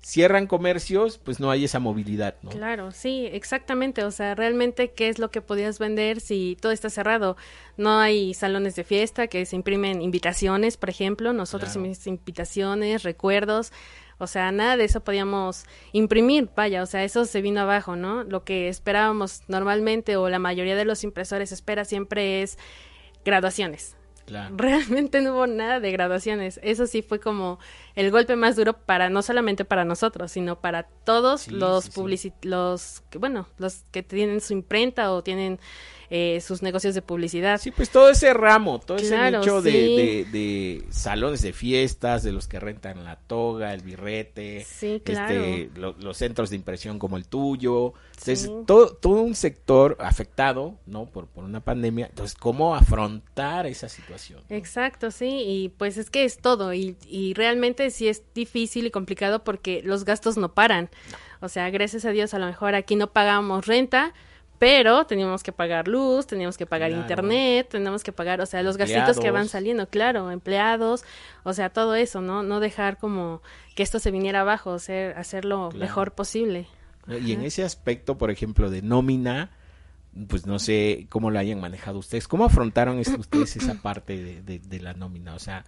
cierran 0.05 0.47
comercios, 0.47 1.17
pues 1.17 1.39
no 1.39 1.49
hay 1.49 1.63
esa 1.63 1.79
movilidad, 1.79 2.35
¿no? 2.41 2.49
Claro, 2.49 2.91
sí, 2.91 3.25
exactamente. 3.31 4.03
O 4.03 4.11
sea, 4.11 4.35
realmente, 4.35 4.91
¿qué 4.91 5.07
es 5.07 5.17
lo 5.17 5.31
que 5.31 5.39
podías 5.41 5.79
vender 5.79 6.19
si 6.19 6.57
todo 6.59 6.73
está 6.73 6.89
cerrado? 6.89 7.37
No 7.77 7.99
hay 7.99 8.33
salones 8.33 8.75
de 8.75 8.83
fiesta 8.83 9.27
que 9.27 9.45
se 9.45 9.55
imprimen 9.55 10.01
invitaciones, 10.01 10.75
por 10.75 10.89
ejemplo. 10.89 11.31
Nosotros 11.31 11.71
Claro. 11.71 11.87
invitaciones, 12.05 13.03
recuerdos. 13.03 13.71
O 14.23 14.27
sea, 14.27 14.51
nada 14.51 14.77
de 14.77 14.85
eso 14.85 15.01
podíamos 15.01 15.65
imprimir, 15.91 16.49
vaya, 16.55 16.81
o 16.81 16.85
sea, 16.85 17.03
eso 17.03 17.25
se 17.25 17.41
vino 17.41 17.61
abajo, 17.61 17.95
¿no? 17.95 18.23
Lo 18.23 18.43
que 18.43 18.69
esperábamos 18.69 19.41
normalmente 19.47 20.17
o 20.17 20.29
la 20.29 20.39
mayoría 20.39 20.75
de 20.75 20.85
los 20.85 21.03
impresores 21.03 21.51
espera 21.51 21.85
siempre 21.85 22.41
es 22.41 22.57
graduaciones. 23.23 23.95
Claro. 24.25 24.55
Realmente 24.57 25.21
no 25.21 25.33
hubo 25.33 25.47
nada 25.47 25.79
de 25.79 25.91
graduaciones. 25.91 26.59
Eso 26.63 26.87
sí 26.87 27.01
fue 27.01 27.19
como 27.19 27.59
el 27.95 28.11
golpe 28.11 28.35
más 28.35 28.55
duro 28.55 28.73
para 28.73 29.09
no 29.09 29.21
solamente 29.21 29.65
para 29.65 29.85
nosotros, 29.85 30.31
sino 30.31 30.59
para 30.59 30.83
todos 30.83 31.41
Sí, 31.41 31.51
los 31.51 31.85
sí, 31.85 31.91
publici- 31.91 32.33
los 32.41 33.03
que 33.09 33.17
bueno, 33.19 33.47
los 33.57 33.83
que 33.91 34.03
tienen 34.03 34.41
su 34.41 34.53
imprenta 34.53 35.11
o 35.13 35.23
tienen 35.23 35.59
eh, 36.09 36.41
sus 36.41 36.61
negocios 36.61 36.93
de 36.93 37.01
publicidad. 37.01 37.59
Sí, 37.59 37.71
pues 37.71 37.89
todo 37.89 38.09
ese 38.09 38.33
ramo, 38.35 38.79
todo 38.79 38.97
Claro, 38.97 39.39
ese 39.39 39.39
nicho 39.39 39.61
de, 39.63 39.71
de- 39.71 40.25
de 40.31 40.83
salones 40.91 41.41
de 41.41 41.53
fiestas, 41.53 42.21
de 42.21 42.31
los 42.31 42.47
que 42.47 42.59
rentan 42.59 43.03
la 43.03 43.15
toga, 43.15 43.73
el 43.73 43.81
birrete, 43.81 44.65
claro. 45.03 45.33
este, 45.33 45.69
lo- 45.79 45.93
los 45.99 46.17
centros 46.17 46.51
de 46.51 46.55
impresión 46.57 46.99
como 46.99 47.17
el 47.17 47.25
tuyo. 47.27 47.93
Entonces, 48.11 48.51
todo, 48.67 48.93
todo 48.95 49.21
un 49.21 49.33
sector 49.33 49.97
afectado, 49.99 50.75
¿no? 50.85 51.07
Por, 51.07 51.25
por 51.27 51.45
una 51.45 51.61
pandemia. 51.61 52.05
Entonces, 52.07 52.37
¿cómo 52.37 52.75
afrontar 52.75 53.65
esa 53.65 53.89
situación? 53.89 54.41
no? 54.49 54.55
Exacto, 54.55 55.09
sí, 55.09 55.25
y 55.45 55.69
pues 55.69 55.97
es 55.97 56.09
que 56.11 56.25
es 56.25 56.37
todo, 56.37 56.73
y, 56.73 56.95
y 57.07 57.33
realmente 57.33 57.82
sí 57.91 58.07
es 58.07 58.23
difícil 58.33 58.85
y 58.85 58.91
complicado 58.91 59.43
porque 59.43 59.81
los 59.83 60.05
gastos 60.05 60.37
no 60.37 60.53
paran. 60.53 60.89
O 61.41 61.49
sea, 61.49 61.69
gracias 61.69 62.05
a 62.05 62.09
Dios 62.11 62.33
a 62.33 62.39
lo 62.39 62.45
mejor 62.45 62.75
aquí 62.75 62.95
no 62.95 63.11
pagamos 63.11 63.65
renta, 63.65 64.13
pero 64.59 65.05
teníamos 65.05 65.43
que 65.43 65.51
pagar 65.51 65.87
luz, 65.89 66.25
teníamos 66.27 66.57
que 66.57 66.65
pagar 66.65 66.89
Claro. 66.89 67.01
internet, 67.01 67.67
teníamos 67.69 68.01
que 68.03 68.13
pagar, 68.13 68.39
o 68.39 68.45
sea, 68.45 68.63
los 68.63 68.77
gastitos 68.77 69.17
que 69.17 69.31
van 69.31 69.41
Empleados. 69.41 69.51
saliendo, 69.51 69.89
claro, 69.89 70.31
empleados, 70.31 71.03
o 71.43 71.51
sea, 71.53 71.69
todo 71.69 71.95
eso, 71.95 72.21
¿no? 72.21 72.43
No 72.43 72.59
dejar 72.61 72.97
como 72.97 73.41
que 73.75 73.83
esto 73.83 73.99
se 73.99 74.11
viniera 74.11 74.41
abajo, 74.41 74.69
o 74.71 74.79
sea, 74.79 75.11
hacerlo 75.19 75.69
Claro. 75.69 75.79
mejor 75.85 76.11
posible. 76.13 76.67
Y 77.07 77.33
en 77.33 77.41
ese 77.43 77.63
aspecto, 77.63 78.17
por 78.17 78.31
ejemplo, 78.31 78.69
de 78.69 78.81
nómina, 78.81 79.51
pues 80.29 80.45
no 80.45 80.59
sé 80.59 81.07
cómo 81.09 81.31
lo 81.31 81.39
hayan 81.39 81.59
manejado 81.59 81.97
ustedes. 81.99 82.29
¿Cómo 82.29 82.45
afrontaron 82.45 82.99
es- 82.99 83.09
ustedes 83.09 83.57
esa 83.57 83.81
parte 83.81 84.15
de, 84.15 84.41
de- 84.43 84.59
de 84.59 84.79
la 84.79 84.93
nómina? 84.93 85.33
O 85.33 85.39
sea, 85.39 85.65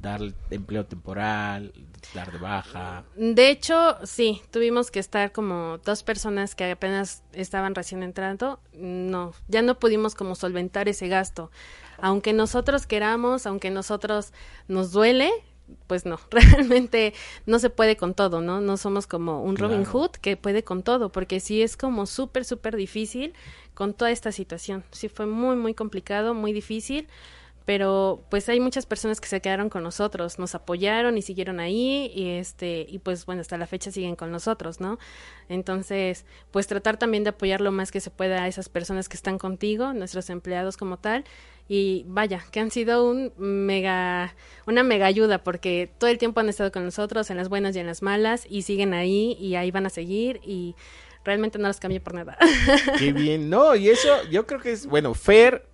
dar 0.00 0.20
empleo 0.50 0.84
temporal, 0.84 1.72
dar 2.14 2.30
de 2.30 2.38
baja. 2.38 3.04
De 3.16 3.50
hecho, 3.50 3.96
sí, 4.04 4.42
tuvimos 4.50 4.90
que 4.90 5.00
estar 5.00 5.32
como 5.32 5.78
dos 5.78 6.02
personas 6.02 6.54
que 6.54 6.70
apenas 6.70 7.22
estaban 7.32 7.74
recién 7.74 8.02
entrando. 8.02 8.60
No, 8.74 9.32
ya 9.48 9.62
no 9.62 9.78
pudimos 9.78 10.14
como 10.14 10.34
solventar 10.34 10.88
ese 10.88 11.08
gasto. 11.08 11.50
Aunque 11.98 12.32
nosotros 12.32 12.86
queramos, 12.86 13.46
aunque 13.46 13.70
nosotros 13.70 14.32
nos 14.68 14.92
duele, 14.92 15.30
pues 15.86 16.04
no, 16.04 16.18
realmente 16.30 17.14
no 17.46 17.58
se 17.58 17.70
puede 17.70 17.96
con 17.96 18.14
todo, 18.14 18.40
¿no? 18.40 18.60
No 18.60 18.76
somos 18.76 19.06
como 19.06 19.42
un 19.42 19.56
Robin. 19.56 19.84
Hood 19.84 20.10
que 20.10 20.36
puede 20.36 20.64
con 20.64 20.82
todo, 20.82 21.10
porque 21.10 21.40
sí 21.40 21.62
es 21.62 21.76
como 21.76 22.06
súper, 22.06 22.44
súper 22.44 22.76
difícil 22.76 23.34
con 23.74 23.94
toda 23.94 24.10
esta 24.10 24.32
situación. 24.32 24.84
Sí 24.90 25.08
fue 25.08 25.26
muy, 25.26 25.56
muy 25.56 25.74
complicado, 25.74 26.34
muy 26.34 26.52
difícil 26.52 27.08
pero 27.64 28.24
pues 28.30 28.48
hay 28.48 28.60
muchas 28.60 28.86
personas 28.86 29.20
que 29.20 29.28
se 29.28 29.40
quedaron 29.40 29.70
con 29.70 29.82
nosotros, 29.82 30.38
nos 30.38 30.54
apoyaron 30.54 31.16
y 31.16 31.22
siguieron 31.22 31.60
ahí 31.60 32.10
y 32.14 32.30
este 32.30 32.86
y 32.88 32.98
pues 32.98 33.24
bueno, 33.26 33.40
hasta 33.40 33.56
la 33.56 33.66
fecha 33.66 33.90
siguen 33.90 34.16
con 34.16 34.30
nosotros, 34.30 34.80
¿no? 34.80 34.98
Entonces, 35.48 36.26
pues 36.50 36.66
tratar 36.66 36.98
también 36.98 37.24
de 37.24 37.30
apoyar 37.30 37.60
lo 37.60 37.72
más 37.72 37.90
que 37.90 38.00
se 38.00 38.10
pueda 38.10 38.42
a 38.42 38.48
esas 38.48 38.68
personas 38.68 39.08
que 39.08 39.16
están 39.16 39.38
contigo, 39.38 39.92
nuestros 39.92 40.28
empleados 40.30 40.76
como 40.76 40.98
tal 40.98 41.24
y 41.66 42.04
vaya, 42.06 42.44
que 42.50 42.60
han 42.60 42.70
sido 42.70 43.08
un 43.08 43.32
mega 43.38 44.34
una 44.66 44.82
mega 44.82 45.06
ayuda 45.06 45.42
porque 45.42 45.90
todo 45.98 46.10
el 46.10 46.18
tiempo 46.18 46.40
han 46.40 46.50
estado 46.50 46.70
con 46.70 46.84
nosotros 46.84 47.30
en 47.30 47.38
las 47.38 47.48
buenas 47.48 47.74
y 47.76 47.78
en 47.78 47.86
las 47.86 48.02
malas 48.02 48.46
y 48.48 48.62
siguen 48.62 48.92
ahí 48.92 49.36
y 49.40 49.54
ahí 49.54 49.70
van 49.70 49.86
a 49.86 49.90
seguir 49.90 50.40
y 50.44 50.74
realmente 51.24 51.58
no 51.58 51.68
los 51.68 51.80
cambio 51.80 52.02
por 52.02 52.14
nada. 52.14 52.36
Qué 52.98 53.12
bien. 53.12 53.48
No, 53.48 53.74
y 53.74 53.88
eso 53.88 54.08
yo 54.30 54.46
creo 54.46 54.60
que 54.60 54.72
es, 54.72 54.86
bueno, 54.86 55.14
Fer, 55.14 55.66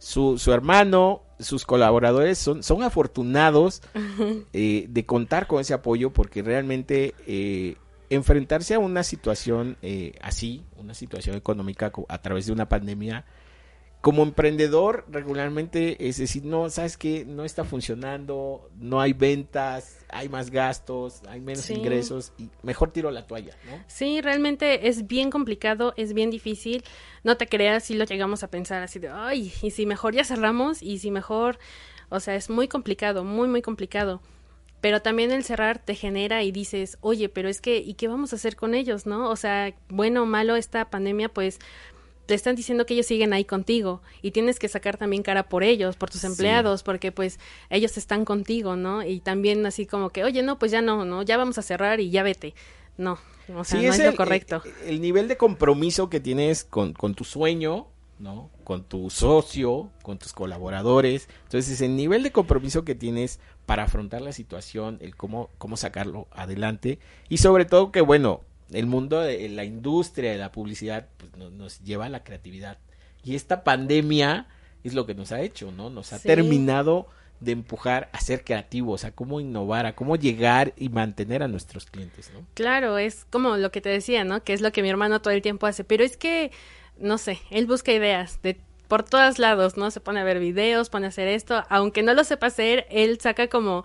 su, 0.00 0.38
su 0.38 0.50
hermano, 0.52 1.22
sus 1.38 1.66
colaboradores 1.66 2.38
son, 2.38 2.62
son 2.62 2.82
afortunados 2.82 3.82
eh, 4.52 4.86
de 4.88 5.06
contar 5.06 5.46
con 5.46 5.60
ese 5.60 5.74
apoyo 5.74 6.10
porque 6.10 6.42
realmente 6.42 7.14
eh, 7.26 7.76
enfrentarse 8.08 8.74
a 8.74 8.78
una 8.78 9.02
situación 9.04 9.76
eh, 9.82 10.14
así, 10.22 10.64
una 10.76 10.94
situación 10.94 11.36
económica 11.36 11.90
co- 11.90 12.06
a 12.08 12.18
través 12.22 12.46
de 12.46 12.52
una 12.52 12.68
pandemia, 12.68 13.24
como 14.00 14.22
emprendedor 14.22 15.04
regularmente 15.10 16.08
es 16.08 16.16
decir, 16.16 16.44
no, 16.44 16.70
sabes 16.70 16.96
que 16.96 17.24
no 17.26 17.44
está 17.44 17.64
funcionando, 17.64 18.70
no 18.78 19.00
hay 19.00 19.12
ventas, 19.12 19.98
hay 20.08 20.28
más 20.28 20.50
gastos, 20.50 21.20
hay 21.28 21.40
menos 21.40 21.64
Sí. 21.66 21.74
ingresos 21.74 22.32
y 22.38 22.48
mejor 22.62 22.92
tiro 22.92 23.10
la 23.10 23.26
toalla, 23.26 23.54
¿no? 23.66 23.82
Sí, 23.88 24.20
realmente 24.22 24.88
es 24.88 25.06
bien 25.06 25.30
complicado, 25.30 25.92
es 25.96 26.14
bien 26.14 26.30
difícil. 26.30 26.82
No 27.24 27.36
te 27.36 27.46
creas 27.46 27.84
si 27.84 27.94
lo 27.94 28.04
llegamos 28.04 28.42
a 28.42 28.48
pensar 28.48 28.82
así 28.82 28.98
de, 28.98 29.08
ay, 29.10 29.52
y 29.62 29.70
si 29.70 29.84
mejor 29.84 30.14
ya 30.14 30.24
cerramos, 30.24 30.82
y 30.82 30.98
si 30.98 31.10
mejor, 31.10 31.58
o 32.08 32.20
sea, 32.20 32.34
es 32.36 32.48
muy 32.48 32.68
complicado, 32.68 33.22
muy, 33.24 33.48
muy 33.48 33.60
complicado. 33.60 34.22
Pero 34.80 35.02
también 35.02 35.30
el 35.30 35.44
cerrar 35.44 35.78
te 35.78 35.94
genera 35.94 36.42
y 36.42 36.52
dices, 36.52 36.96
oye, 37.02 37.28
pero 37.28 37.50
es 37.50 37.60
que, 37.60 37.76
¿y 37.76 37.92
qué 37.94 38.08
vamos 38.08 38.32
a 38.32 38.36
hacer 38.36 38.56
con 38.56 38.74
ellos, 38.74 39.04
no? 39.04 39.28
O 39.28 39.36
sea, 39.36 39.74
bueno 39.90 40.22
o 40.22 40.26
malo 40.26 40.56
esta 40.56 40.88
pandemia, 40.88 41.28
pues 41.28 41.58
te 42.30 42.36
están 42.36 42.54
diciendo 42.54 42.86
que 42.86 42.94
ellos 42.94 43.06
siguen 43.06 43.32
ahí 43.32 43.44
contigo 43.44 44.02
y 44.22 44.30
tienes 44.30 44.60
que 44.60 44.68
sacar 44.68 44.96
también 44.96 45.24
cara 45.24 45.48
por 45.48 45.64
ellos, 45.64 45.96
por 45.96 46.10
tus 46.10 46.20
Sí. 46.20 46.28
empleados, 46.28 46.84
porque 46.84 47.10
pues 47.10 47.40
ellos 47.70 47.98
están 47.98 48.24
contigo, 48.24 48.76
¿no? 48.76 49.02
Y 49.02 49.18
también 49.18 49.66
así 49.66 49.84
como 49.84 50.10
que, 50.10 50.22
oye, 50.22 50.44
no, 50.44 50.56
pues 50.56 50.70
ya 50.70 50.80
no, 50.80 51.04
no, 51.04 51.22
ya 51.22 51.36
vamos 51.36 51.58
a 51.58 51.62
cerrar 51.62 51.98
y 51.98 52.10
ya 52.10 52.22
vete. 52.22 52.54
No, 52.96 53.18
o 53.52 53.64
sea, 53.64 53.80
Sí, 53.80 53.86
no 53.86 53.92
es, 53.92 53.98
el, 53.98 54.06
lo 54.12 54.16
correcto. 54.16 54.62
El, 54.84 54.90
el 54.90 55.00
nivel 55.00 55.26
de 55.26 55.36
compromiso 55.36 56.08
que 56.08 56.20
tienes 56.20 56.62
con, 56.62 56.92
con 56.92 57.14
tu 57.16 57.24
sueño, 57.24 57.88
¿no? 58.20 58.48
Con 58.62 58.84
tu 58.84 59.10
socio, 59.10 59.90
con 60.02 60.18
tus 60.18 60.32
colaboradores. 60.32 61.28
Entonces, 61.44 61.80
el 61.80 61.96
nivel 61.96 62.22
de 62.22 62.30
compromiso 62.30 62.84
que 62.84 62.94
tienes 62.94 63.40
para 63.66 63.82
afrontar 63.84 64.20
la 64.20 64.32
situación, 64.32 64.98
el 65.00 65.16
cómo, 65.16 65.50
cómo 65.58 65.76
sacarlo 65.76 66.28
adelante. 66.30 67.00
Y 67.28 67.38
sobre 67.38 67.64
todo 67.64 67.90
que, 67.90 68.02
bueno, 68.02 68.42
el 68.72 68.86
mundo 68.86 69.20
de 69.20 69.48
la 69.48 69.64
industria 69.64 70.30
de 70.32 70.38
la 70.38 70.52
publicidad 70.52 71.08
pues, 71.16 71.36
no- 71.36 71.50
nos 71.50 71.80
lleva 71.82 72.06
a 72.06 72.08
la 72.08 72.22
creatividad. 72.24 72.78
Y 73.24 73.34
esta 73.34 73.64
pandemia 73.64 74.46
es 74.84 74.94
lo 74.94 75.06
que 75.06 75.14
nos 75.14 75.32
ha 75.32 75.40
hecho, 75.42 75.72
¿no? 75.72 75.90
Nos 75.90 76.12
ha 76.12 76.18
Sí. 76.18 76.28
terminado 76.28 77.08
de 77.40 77.52
empujar 77.52 78.10
a 78.12 78.20
ser 78.20 78.44
creativos, 78.44 79.04
a 79.04 79.12
cómo 79.12 79.40
innovar, 79.40 79.86
a 79.86 79.94
cómo 79.94 80.16
llegar 80.16 80.74
y 80.76 80.90
mantener 80.90 81.42
a 81.42 81.48
nuestros 81.48 81.86
clientes, 81.86 82.30
¿no? 82.34 82.44
Claro, 82.54 82.98
es 82.98 83.24
como 83.30 83.56
lo 83.56 83.70
que 83.72 83.80
te 83.80 83.88
decía, 83.88 84.24
¿no? 84.24 84.42
Que 84.44 84.52
es 84.52 84.60
lo 84.60 84.72
que 84.72 84.82
mi 84.82 84.90
hermano 84.90 85.20
todo 85.22 85.32
el 85.32 85.40
tiempo 85.42 85.66
hace, 85.66 85.82
pero 85.84 86.04
es 86.04 86.16
que, 86.18 86.50
no 86.98 87.16
sé, 87.18 87.38
él 87.50 87.66
busca 87.66 87.92
ideas 87.92 88.40
de 88.42 88.58
por 88.88 89.04
todos 89.04 89.38
lados, 89.38 89.76
¿no? 89.76 89.90
Se 89.90 90.00
pone 90.00 90.20
a 90.20 90.24
ver 90.24 90.38
videos, 90.40 90.90
pone 90.90 91.06
a 91.06 91.10
hacer 91.10 91.28
esto, 91.28 91.62
aunque 91.70 92.02
no 92.02 92.12
lo 92.12 92.24
sepa 92.24 92.48
hacer, 92.48 92.86
él 92.90 93.18
saca 93.20 93.48
como 93.48 93.84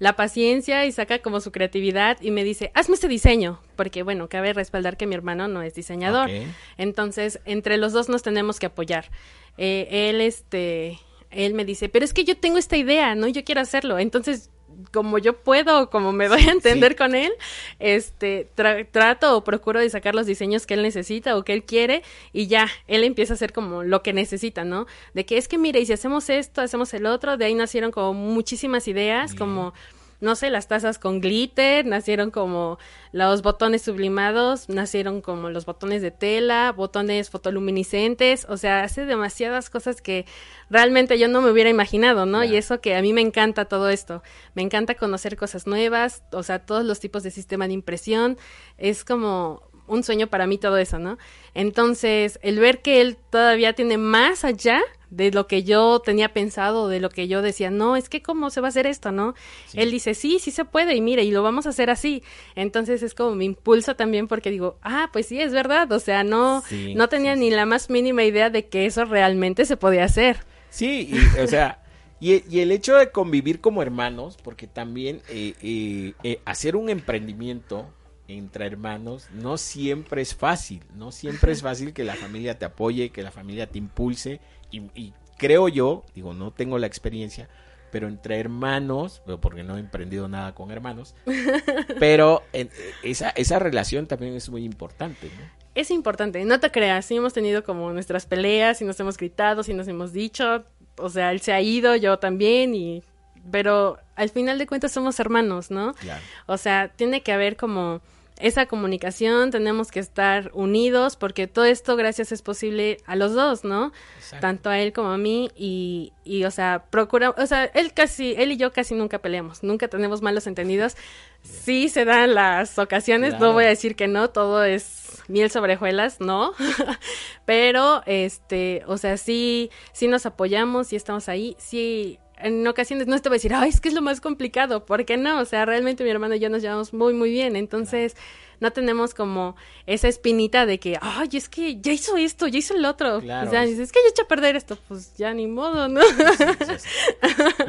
la 0.00 0.16
paciencia 0.16 0.86
y 0.86 0.92
saca 0.92 1.20
como 1.20 1.40
su 1.40 1.52
creatividad 1.52 2.16
y 2.22 2.30
me 2.30 2.42
dice, 2.42 2.72
hazme 2.74 2.94
este 2.94 3.06
diseño, 3.06 3.60
porque 3.76 4.02
bueno, 4.02 4.28
cabe 4.28 4.54
respaldar 4.54 4.96
que 4.96 5.06
mi 5.06 5.14
hermano 5.14 5.46
no 5.46 5.62
es 5.62 5.74
diseñador. 5.74 6.30
Entonces, 6.78 7.38
entre 7.44 7.76
los 7.76 7.92
dos 7.92 8.08
nos 8.08 8.22
tenemos 8.22 8.58
que 8.58 8.66
apoyar. 8.66 9.10
Eh, 9.58 10.08
él, 10.08 10.22
este, 10.22 10.98
él 11.30 11.52
me 11.52 11.66
dice, 11.66 11.90
pero 11.90 12.06
es 12.06 12.14
que 12.14 12.24
yo 12.24 12.34
tengo 12.38 12.56
esta 12.56 12.78
idea, 12.78 13.14
¿no? 13.14 13.28
Yo 13.28 13.44
quiero 13.44 13.60
hacerlo. 13.60 13.98
Entonces, 13.98 14.48
como 14.92 15.18
yo 15.18 15.36
puedo, 15.36 15.90
como 15.90 16.12
me 16.12 16.28
doy 16.28 16.42
a 16.48 16.52
entender 16.52 16.92
Sí. 16.92 16.98
con 16.98 17.14
él, 17.14 17.32
este, 17.78 18.48
tra- 18.56 18.86
trato 18.90 19.36
o 19.36 19.44
procuro 19.44 19.80
de 19.80 19.90
sacar 19.90 20.14
los 20.14 20.26
diseños 20.26 20.66
que 20.66 20.74
él 20.74 20.82
necesita 20.82 21.36
o 21.36 21.44
que 21.44 21.52
él 21.52 21.64
quiere 21.64 22.02
y 22.32 22.46
ya, 22.46 22.68
él 22.86 23.04
empieza 23.04 23.34
a 23.34 23.36
hacer 23.36 23.52
como 23.52 23.82
lo 23.82 24.02
que 24.02 24.12
necesita, 24.12 24.64
¿no? 24.64 24.86
De 25.14 25.24
que 25.26 25.36
es 25.38 25.48
que, 25.48 25.58
mire, 25.58 25.80
y 25.80 25.86
si 25.86 25.92
hacemos 25.92 26.30
esto, 26.30 26.60
hacemos 26.60 26.92
el 26.94 27.06
otro, 27.06 27.36
de 27.36 27.44
ahí 27.44 27.54
nacieron 27.54 27.90
como 27.90 28.14
muchísimas 28.14 28.88
ideas, 28.88 29.32
Bien. 29.32 29.38
como 29.38 29.74
no 30.20 30.34
sé, 30.34 30.50
las 30.50 30.68
tazas 30.68 30.98
con 30.98 31.20
glitter, 31.20 31.86
nacieron 31.86 32.30
como 32.30 32.78
los 33.12 33.42
botones 33.42 33.82
sublimados, 33.82 34.68
nacieron 34.68 35.20
como 35.20 35.50
los 35.50 35.64
botones 35.66 36.02
de 36.02 36.10
tela, 36.10 36.72
botones 36.72 37.30
fotoluminiscentes, 37.30 38.46
o 38.48 38.56
sea, 38.56 38.82
hace 38.84 39.06
demasiadas 39.06 39.70
cosas 39.70 40.02
que 40.02 40.26
realmente 40.68 41.18
yo 41.18 41.28
no 41.28 41.40
me 41.40 41.50
hubiera 41.50 41.70
imaginado, 41.70 42.26
¿no? 42.26 42.44
Y 42.44 42.56
eso 42.56 42.80
que 42.80 42.96
a 42.96 43.02
mí 43.02 43.12
me 43.12 43.22
encanta 43.22 43.64
todo 43.64 43.88
esto, 43.88 44.22
me 44.54 44.62
encanta 44.62 44.94
conocer 44.94 45.36
cosas 45.36 45.66
nuevas, 45.66 46.22
o 46.32 46.42
sea, 46.42 46.60
todos 46.60 46.84
los 46.84 47.00
tipos 47.00 47.22
de 47.22 47.30
sistema 47.30 47.66
de 47.66 47.74
impresión, 47.74 48.36
es 48.76 49.04
como 49.04 49.70
un 49.86 50.04
sueño 50.04 50.28
para 50.28 50.46
mí 50.46 50.56
todo 50.56 50.76
eso, 50.78 50.98
¿no? 50.98 51.18
Entonces, 51.54 52.38
el 52.42 52.60
ver 52.60 52.80
que 52.80 53.00
él 53.00 53.16
todavía 53.30 53.72
tiene 53.72 53.98
más 53.98 54.44
allá 54.44 54.80
de 55.10 55.30
lo 55.32 55.46
que 55.46 55.62
yo 55.64 56.00
tenía 56.00 56.32
pensado, 56.32 56.88
de 56.88 57.00
lo 57.00 57.10
que 57.10 57.28
yo 57.28 57.42
decía, 57.42 57.70
no, 57.70 57.96
es 57.96 58.08
que 58.08 58.22
cómo 58.22 58.50
se 58.50 58.60
va 58.60 58.68
a 58.68 58.70
hacer 58.70 58.86
esto, 58.86 59.12
¿no? 59.12 59.34
Sí. 59.66 59.80
Él 59.80 59.90
dice, 59.90 60.14
sí, 60.14 60.38
sí 60.38 60.50
se 60.50 60.64
puede, 60.64 60.94
y 60.94 61.00
mire, 61.00 61.24
y 61.24 61.30
lo 61.30 61.42
vamos 61.42 61.66
a 61.66 61.70
hacer 61.70 61.90
así. 61.90 62.22
Entonces 62.54 63.02
es 63.02 63.14
como 63.14 63.34
mi 63.34 63.44
impulso 63.44 63.96
también 63.96 64.28
porque 64.28 64.50
digo, 64.50 64.78
ah, 64.82 65.10
pues 65.12 65.26
sí, 65.26 65.40
es 65.40 65.52
verdad, 65.52 65.90
o 65.92 65.98
sea, 66.00 66.24
no, 66.24 66.62
Sí, 66.68 66.94
no 66.94 67.08
tenía 67.08 67.34
sí, 67.34 67.40
ni 67.40 67.50
la 67.50 67.66
más 67.66 67.90
mínima 67.90 68.24
idea 68.24 68.50
de 68.50 68.68
que 68.68 68.86
eso 68.86 69.04
realmente 69.04 69.64
se 69.64 69.76
podía 69.76 70.04
hacer. 70.04 70.46
Sí, 70.68 71.08
y, 71.10 71.38
o 71.38 71.46
sea, 71.46 71.82
y, 72.20 72.44
y 72.54 72.60
el 72.60 72.70
hecho 72.72 72.96
de 72.96 73.10
convivir 73.10 73.60
como 73.60 73.82
hermanos, 73.82 74.38
porque 74.42 74.66
también 74.66 75.22
eh, 75.28 75.54
eh, 75.60 76.14
eh, 76.22 76.40
hacer 76.44 76.76
un 76.76 76.88
emprendimiento 76.90 77.94
entre 78.28 78.66
hermanos 78.66 79.28
no 79.30 79.56
siempre 79.58 80.22
es 80.22 80.34
fácil, 80.34 80.84
no 80.94 81.10
siempre 81.12 81.52
es 81.52 81.62
fácil 81.62 81.92
que 81.92 82.04
la 82.04 82.14
familia 82.14 82.58
te 82.58 82.64
apoye, 82.64 83.10
que 83.10 83.22
la 83.22 83.32
familia 83.32 83.68
te 83.68 83.78
impulse, 83.78 84.40
y, 84.70 84.82
y 84.94 85.12
creo 85.38 85.68
yo, 85.68 86.04
digo, 86.14 86.34
no 86.34 86.50
tengo 86.52 86.78
la 86.78 86.86
experiencia, 86.86 87.48
pero 87.90 88.06
entre 88.08 88.38
hermanos, 88.38 89.22
porque 89.40 89.62
no 89.62 89.76
he 89.76 89.80
emprendido 89.80 90.28
nada 90.28 90.54
con 90.54 90.70
hermanos, 90.70 91.14
pero 91.98 92.42
en- 92.52 92.70
esa, 93.02 93.30
esa 93.30 93.58
relación 93.58 94.06
también 94.06 94.34
es 94.34 94.48
muy 94.48 94.64
importante, 94.64 95.26
¿no? 95.28 95.60
Es 95.74 95.90
importante, 95.90 96.44
no 96.44 96.58
te 96.58 96.70
creas, 96.70 97.06
sí 97.06 97.16
hemos 97.16 97.32
tenido 97.32 97.62
como 97.62 97.92
nuestras 97.92 98.26
peleas 98.26 98.82
y 98.82 98.84
nos 98.84 98.98
hemos 99.00 99.16
gritado, 99.16 99.62
y 99.66 99.72
nos 99.74 99.86
hemos 99.88 100.12
dicho, 100.12 100.64
o 100.98 101.08
sea, 101.08 101.30
él 101.30 101.40
se 101.40 101.52
ha 101.52 101.60
ido, 101.60 101.94
yo 101.96 102.18
también, 102.18 102.74
y 102.74 103.02
pero 103.50 103.96
al 104.16 104.28
final 104.28 104.58
de 104.58 104.66
cuentas 104.66 104.92
somos 104.92 105.18
hermanos, 105.20 105.70
¿no? 105.70 105.94
Claro. 105.94 106.20
O 106.46 106.56
sea, 106.58 106.88
tiene 106.94 107.22
que 107.22 107.32
haber 107.32 107.56
como 107.56 108.02
esa 108.42 108.66
comunicación, 108.66 109.50
tenemos 109.50 109.90
que 109.90 110.00
estar 110.00 110.50
unidos 110.54 111.16
porque 111.16 111.46
todo 111.46 111.64
esto 111.64 111.96
gracias 111.96 112.32
es 112.32 112.42
posible 112.42 112.98
a 113.06 113.16
los 113.16 113.34
dos, 113.34 113.64
¿no? 113.64 113.92
Exacto. 114.16 114.40
Tanto 114.40 114.70
a 114.70 114.78
él 114.78 114.92
como 114.92 115.08
a 115.10 115.18
mí 115.18 115.50
y, 115.56 116.12
y 116.24 116.44
o 116.44 116.50
sea, 116.50 116.84
procura, 116.90 117.30
o 117.30 117.46
sea, 117.46 117.64
él 117.64 117.92
casi, 117.92 118.34
él 118.36 118.52
y 118.52 118.56
yo 118.56 118.72
casi 118.72 118.94
nunca 118.94 119.18
peleamos, 119.18 119.62
nunca 119.62 119.88
tenemos 119.88 120.22
malos 120.22 120.46
entendidos. 120.46 120.96
Sí 121.42 121.88
se 121.88 122.04
dan 122.04 122.34
las 122.34 122.78
ocasiones, 122.78 123.30
Claro. 123.30 123.46
no 123.46 123.52
voy 123.54 123.64
a 123.64 123.68
decir 123.68 123.96
que 123.96 124.06
no, 124.08 124.30
todo 124.30 124.62
es 124.62 125.22
miel 125.28 125.50
sobre 125.50 125.74
hojuelas, 125.74 126.20
no, 126.20 126.52
pero 127.44 128.02
este, 128.06 128.82
o 128.86 128.96
sea, 128.98 129.16
sí, 129.16 129.70
sí 129.92 130.06
nos 130.08 130.26
apoyamos, 130.26 130.88
sí 130.88 130.96
estamos 130.96 131.28
ahí, 131.28 131.56
sí 131.58 132.18
en 132.42 132.66
ocasiones 132.66 133.06
no 133.06 133.18
te 133.20 133.28
voy 133.28 133.36
a 133.36 133.38
decir, 133.38 133.54
ay, 133.54 133.70
es 133.70 133.80
que 133.80 133.88
es 133.88 133.94
lo 133.94 134.02
más 134.02 134.20
complicado, 134.20 134.84
¿por 134.84 135.04
qué 135.04 135.16
no? 135.16 135.40
O 135.40 135.44
sea, 135.44 135.64
realmente 135.64 136.04
mi 136.04 136.10
hermano 136.10 136.34
y 136.34 136.40
yo 136.40 136.48
nos 136.48 136.62
llevamos 136.62 136.92
muy, 136.92 137.14
muy 137.14 137.30
bien, 137.30 137.56
entonces 137.56 138.16
no 138.60 138.72
tenemos 138.72 139.14
como 139.14 139.56
esa 139.86 140.08
espinita 140.08 140.66
de 140.66 140.78
que, 140.78 140.98
ay, 141.00 141.28
es 141.32 141.48
que 141.48 141.80
ya 141.80 141.92
hizo 141.92 142.16
esto, 142.16 142.46
ya 142.46 142.58
hizo 142.58 142.74
el 142.76 142.84
otro. 142.84 143.20
Claro. 143.20 143.48
O 143.48 143.50
sea, 143.50 143.64
es 143.64 143.90
que 143.90 144.00
ya 144.04 144.10
eché 144.10 144.22
a 144.22 144.28
perder 144.28 144.54
esto, 144.54 144.78
pues 144.86 145.14
ya 145.16 145.32
ni 145.32 145.46
modo, 145.46 145.88
¿no? 145.88 146.02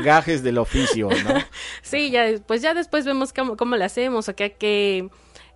Gajes 0.03 0.43
del 0.43 0.57
oficio, 0.57 1.09
¿no? 1.09 1.41
Sí, 1.81 2.11
ya, 2.11 2.25
pues 2.45 2.61
ya 2.61 2.73
después 2.73 3.05
vemos 3.05 3.33
cómo, 3.33 3.55
cómo 3.57 3.75
le 3.75 3.85
hacemos, 3.85 4.27
o 4.27 4.35
que, 4.35 4.53
que, 4.53 5.09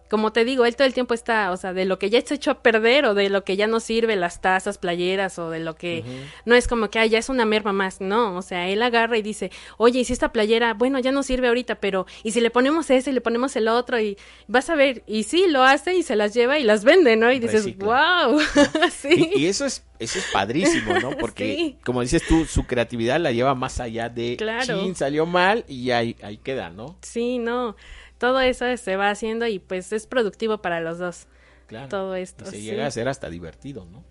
como 0.09 0.31
te 0.31 0.45
digo, 0.45 0.65
él 0.65 0.75
todo 0.75 0.87
el 0.87 0.93
tiempo 0.93 1.13
está, 1.13 1.51
o 1.51 1.57
sea, 1.57 1.73
de 1.73 1.85
lo 1.85 1.97
que 1.99 2.09
ya 2.09 2.19
está 2.19 2.33
hecho 2.35 2.51
a 2.51 2.61
perder 2.61 3.05
o 3.05 3.13
de 3.13 3.29
lo 3.29 3.43
que 3.43 3.55
ya 3.57 3.67
no 3.67 3.79
sirve, 3.79 4.15
las 4.15 4.41
tazas, 4.41 4.77
playeras 4.77 5.39
o 5.39 5.49
de 5.49 5.59
lo 5.59 5.75
que 5.75 6.03
no 6.45 6.55
es 6.55 6.67
como 6.67 6.89
que, 6.89 6.99
ah, 6.99 7.05
ya 7.05 7.17
es 7.19 7.29
una 7.29 7.45
merma 7.45 7.73
más, 7.73 8.01
no, 8.01 8.35
o 8.37 8.41
sea, 8.41 8.67
él 8.69 8.81
agarra 8.81 9.17
y 9.17 9.21
dice, 9.21 9.51
oye, 9.77 9.99
y 10.01 10.05
si 10.05 10.13
esta 10.13 10.31
playera, 10.31 10.73
bueno, 10.73 10.99
ya 10.99 11.11
no 11.11 11.23
sirve 11.23 11.47
ahorita, 11.47 11.75
pero, 11.75 12.05
y 12.23 12.31
si 12.31 12.41
le 12.41 12.49
ponemos 12.51 12.89
ese 12.89 13.09
y 13.09 13.13
le 13.13 13.21
ponemos 13.21 13.55
el 13.55 13.67
otro 13.67 13.99
y 13.99 14.17
vas 14.47 14.69
a 14.69 14.75
ver, 14.75 15.03
y 15.07 15.23
sí, 15.23 15.45
lo 15.49 15.63
hace 15.63 15.95
y 15.95 16.03
se 16.03 16.15
las 16.15 16.33
lleva 16.33 16.59
y 16.59 16.63
las 16.63 16.83
vende, 16.83 17.15
¿no? 17.15 17.31
Y 17.31 17.39
dices, 17.39 17.65
Recicla. 17.65 18.27
wow, 18.27 18.39
sí. 18.91 19.31
Y, 19.35 19.39
y 19.41 19.45
eso 19.47 19.65
es 19.65 19.83
eso 19.97 20.19
es 20.19 20.25
padrísimo, 20.33 20.93
¿no? 20.99 21.11
Porque, 21.17 21.55
Sí. 21.55 21.77
como 21.85 22.01
dices 22.01 22.21
tú, 22.27 22.45
su 22.45 22.65
creatividad 22.67 23.17
la 23.19 23.31
lleva 23.31 23.55
más 23.55 23.79
allá 23.79 24.09
de, 24.09 24.35
Claro. 24.37 24.65
chin, 24.83 24.93
salió 24.93 25.25
mal 25.25 25.63
y 25.69 25.91
ahí, 25.91 26.17
ahí 26.21 26.37
queda, 26.37 26.69
¿no? 26.69 26.97
Sí, 27.01 27.37
no, 27.39 27.77
todo 28.17 28.39
eso 28.41 28.65
se 28.77 28.95
va 28.95 29.09
haciendo 29.09 29.47
y 29.47 29.59
pues 29.59 29.91
es 29.93 30.07
productivo 30.07 30.59
para 30.59 30.79
los 30.81 30.97
dos. 30.99 31.27
Claro. 31.67 31.89
Todo 31.89 32.15
esto, 32.15 32.43
Y 32.43 32.47
se 32.47 32.57
sí. 32.57 32.61
llega 32.61 32.85
a 32.85 32.91
ser 32.91 33.07
hasta 33.07 33.29
divertido, 33.29 33.85
¿no? 33.85 34.03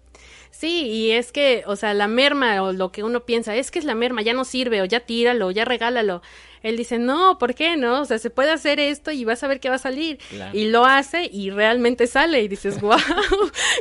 Sí, 0.51 0.87
y 0.87 1.11
es 1.13 1.33
que, 1.33 1.65
o 1.67 1.75
sea, 1.75 1.95
la 1.95 2.07
merma 2.07 2.63
o 2.63 2.73
lo 2.73 2.93
que 2.93 3.03
uno 3.03 3.25
piensa, 3.27 3.57
es 3.57 3.71
que 3.73 3.81
es 3.81 3.85
la 3.85 3.95
merma, 3.97 4.23
ya 4.23 4.35
no 4.35 4.45
sirve, 4.45 4.83
o 4.83 4.85
ya 4.85 5.01
tíralo, 5.01 5.49
o 5.49 5.51
ya 5.51 5.65
regálalo. 5.65 6.23
Él 6.63 6.77
dice, 6.77 6.99
no, 6.99 7.39
¿por 7.39 7.55
qué 7.55 7.77
no? 7.77 8.03
O 8.03 8.05
sea, 8.05 8.19
se 8.19 8.31
puede 8.31 8.51
hacer 8.53 8.79
esto 8.81 9.11
y 9.11 9.25
vas 9.25 9.43
a 9.43 9.49
ver 9.49 9.59
qué 9.61 9.69
va 9.69 9.75
a 9.77 9.79
salir. 9.81 10.19
Claro. 10.31 10.57
Y 10.57 10.69
lo 10.69 10.85
hace 10.87 11.29
y 11.31 11.51
realmente 11.51 12.07
sale 12.07 12.41
y 12.43 12.49
dices, 12.49 12.81
wow, 12.81 12.97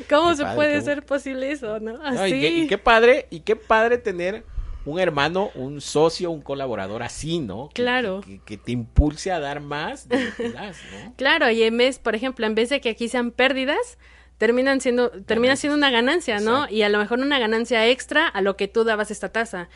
¿cómo 0.10 0.32
Qué 0.32 0.36
se 0.38 0.44
padre, 0.44 0.56
puede 0.56 0.74
qué 0.76 0.82
ser 0.82 1.06
posible 1.06 1.52
eso, 1.52 1.80
no? 1.80 1.94
No, 1.98 2.04
Así. 2.08 2.34
y, 2.34 2.42
qué, 2.42 2.50
y 2.50 2.68
qué 2.68 2.78
padre, 2.80 3.28
y 3.30 3.40
qué 3.42 3.56
padre 3.56 3.98
tener 4.00 4.44
un 4.86 5.00
hermano, 5.00 5.52
un 5.56 5.82
socio, 5.82 6.32
un 6.32 6.42
colaborador 6.42 7.04
así, 7.04 7.40
¿no? 7.40 7.70
Que- 7.70 7.82
Claro. 7.84 8.22
Que, 8.46 8.58
te 8.58 8.72
impulse 8.72 9.32
a 9.32 9.40
dar 9.40 9.60
más 9.62 10.08
de 10.10 10.26
lo 10.26 10.36
que 10.36 10.50
das, 10.50 10.78
¿no? 10.92 11.14
Claro, 11.18 11.50
y 11.50 11.64
en 11.64 11.78
vez, 11.78 12.00
por 12.00 12.16
ejemplo, 12.16 12.46
en 12.46 12.56
vez 12.56 12.70
de 12.70 12.82
que 12.82 12.90
aquí 12.90 13.08
sean 13.08 13.32
pérdidas, 13.32 13.98
terminan 14.38 14.82
siendo, 14.82 15.10
termina 15.24 15.56
siendo 15.56 15.78
una 15.78 15.90
ganancia, 15.92 16.40
¿no? 16.40 16.56
Exacto. 16.56 16.76
Y 16.76 16.82
a 16.82 16.90
lo 16.90 16.98
mejor 16.98 17.20
una 17.20 17.40
ganancia 17.40 17.88
extra 17.88 18.28
a 18.28 18.42
lo 18.42 18.58
que 18.58 18.68
tú 18.68 18.84
dabas 18.84 19.12
esta 19.12 19.30
tasa. 19.30 19.70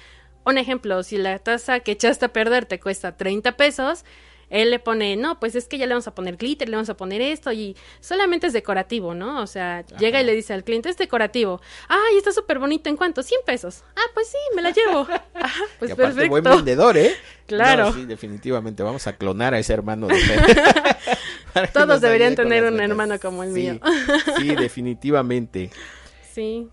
Un 0.45 0.57
ejemplo, 0.57 1.03
si 1.03 1.17
la 1.17 1.39
tasa 1.39 1.79
que 1.81 1.91
echaste 1.91 2.25
a 2.25 2.33
perder 2.33 2.65
te 2.65 2.79
cuesta 2.79 3.15
30 3.17 3.57
pesos, 3.57 4.03
él 4.49 4.69
le 4.71 4.79
pone, 4.79 5.15
no, 5.17 5.39
pues 5.39 5.55
es 5.55 5.67
que 5.67 5.77
ya 5.77 5.86
le 5.86 5.93
vamos 5.93 6.07
a 6.07 6.15
poner 6.15 6.38
glitter, 6.38 6.69
le 6.69 6.75
vamos 6.77 6.89
a 6.89 6.95
poner 6.95 7.21
esto 7.21 7.51
y 7.51 7.75
solamente 7.99 8.47
es 8.47 8.53
decorativo, 8.53 9.13
¿no? 9.13 9.41
O 9.41 9.47
sea, 9.47 9.86
llega 9.99 10.21
y 10.21 10.25
le 10.25 10.33
dice 10.33 10.53
al 10.53 10.63
cliente, 10.63 10.89
es 10.89 10.97
decorativo. 10.97 11.60
Ay, 11.89 12.17
está 12.17 12.31
súper 12.31 12.60
bonito, 12.60 12.89
¿en 12.89 12.95
cuánto? 12.95 13.23
100 13.23 13.41
pesos. 13.45 13.83
Ah, 13.95 14.10
pues 14.13 14.29
sí, 14.29 14.38
me 14.55 14.62
la 14.62 14.71
llevo. 14.71 15.01
Ajá, 15.33 15.63
pues 15.79 15.89
y 15.89 15.93
aparte, 15.93 16.13
perfecto. 16.15 16.29
buen 16.29 16.43
vendedor, 16.43 16.97
¿eh? 16.97 17.13
Claro. 17.47 17.86
No, 17.86 17.93
sí, 17.93 18.05
definitivamente. 18.05 18.83
Vamos 18.83 19.07
a 19.07 19.15
clonar 19.15 19.53
a 19.53 19.60
ese 19.60 19.71
hermano. 19.71 20.07
De 20.07 21.67
Todos 21.73 22.01
deberían 22.01 22.36
tener 22.36 22.65
un 22.65 22.79
hermano 22.81 23.17
como 23.19 23.41
el 23.43 23.53
Sí, 23.53 23.62
mío. 23.62 23.79
Sí, 24.38 24.53
definitivamente. 24.53 25.69
Sí. 26.33 26.67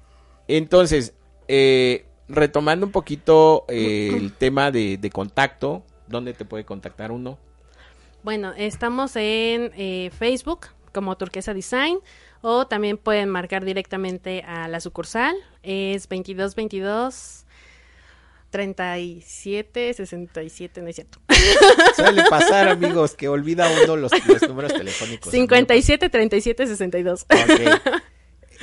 Entonces, 0.48 1.14
eh, 1.46 2.06
retomando 2.28 2.87
un 2.87 2.90
poquito 2.92 3.64
eh, 3.68 4.10
el 4.16 4.32
tema 4.32 4.72
de, 4.72 4.96
de 4.98 5.10
contacto, 5.10 5.84
¿dónde 6.08 6.34
te 6.34 6.44
puede 6.44 6.64
contactar 6.64 7.12
uno? 7.12 7.38
Bueno, 8.24 8.54
estamos 8.56 9.16
en 9.16 9.70
eh, 9.76 10.10
Facebook 10.18 10.68
como 10.92 11.14
Turquesa 11.18 11.52
Design 11.52 11.98
o 12.40 12.66
también 12.66 12.96
pueden 12.96 13.28
marcar 13.28 13.66
directamente 13.66 14.42
a 14.46 14.66
la 14.66 14.80
sucursal. 14.80 15.37
Es 15.62 16.08
2222 16.08 17.44
37 18.48 19.92
67, 19.92 20.80
no 20.80 20.88
es 20.88 20.94
cierto. 20.96 21.18
Suele 21.96 22.24
pasar, 22.30 22.68
amigos, 22.68 23.14
que 23.14 23.28
olvida 23.28 23.68
uno 23.84 23.96
los, 23.98 24.10
los 24.26 24.48
números 24.48 24.72
telefónicos. 24.72 25.30
57 25.30 26.08
37 26.08 26.66
62. 26.66 27.22
Ok. 27.24 27.92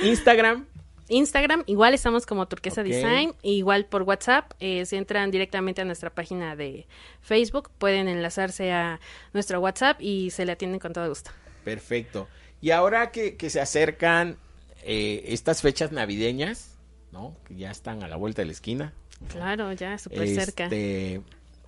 Instagram. 0.00 0.66
Instagram, 1.08 1.64
igual 1.66 1.94
estamos 1.94 2.26
como 2.26 2.46
Turquesa. 2.46 2.82
Design, 2.82 3.34
igual 3.42 3.86
por 3.86 4.02
WhatsApp, 4.02 4.52
eh, 4.60 4.86
si 4.86 4.96
entran 4.96 5.30
directamente 5.30 5.82
a 5.82 5.84
nuestra 5.84 6.10
página 6.10 6.56
de 6.56 6.86
Facebook, 7.20 7.70
pueden 7.78 8.08
enlazarse 8.08 8.72
a 8.72 9.00
nuestro 9.32 9.60
WhatsApp 9.60 10.00
y 10.00 10.30
se 10.30 10.44
le 10.44 10.52
atienden 10.52 10.80
con 10.80 10.92
todo 10.92 11.08
gusto. 11.08 11.30
Perfecto. 11.64 12.28
Y 12.60 12.70
ahora 12.70 13.10
que, 13.10 13.36
que 13.36 13.50
se 13.50 13.60
acercan 13.60 14.36
eh, 14.84 15.24
estas 15.28 15.62
fechas 15.62 15.92
navideñas, 15.92 16.76
¿no? 17.12 17.36
Que 17.46 17.56
ya 17.56 17.70
están 17.70 18.02
a 18.02 18.08
la 18.08 18.16
vuelta 18.16 18.42
de 18.42 18.46
la 18.46 18.52
esquina. 18.52 18.92
Claro, 19.28 19.72
ya 19.72 19.98
súper 19.98 20.28
cerca. 20.28 20.64
Este, 20.64 21.20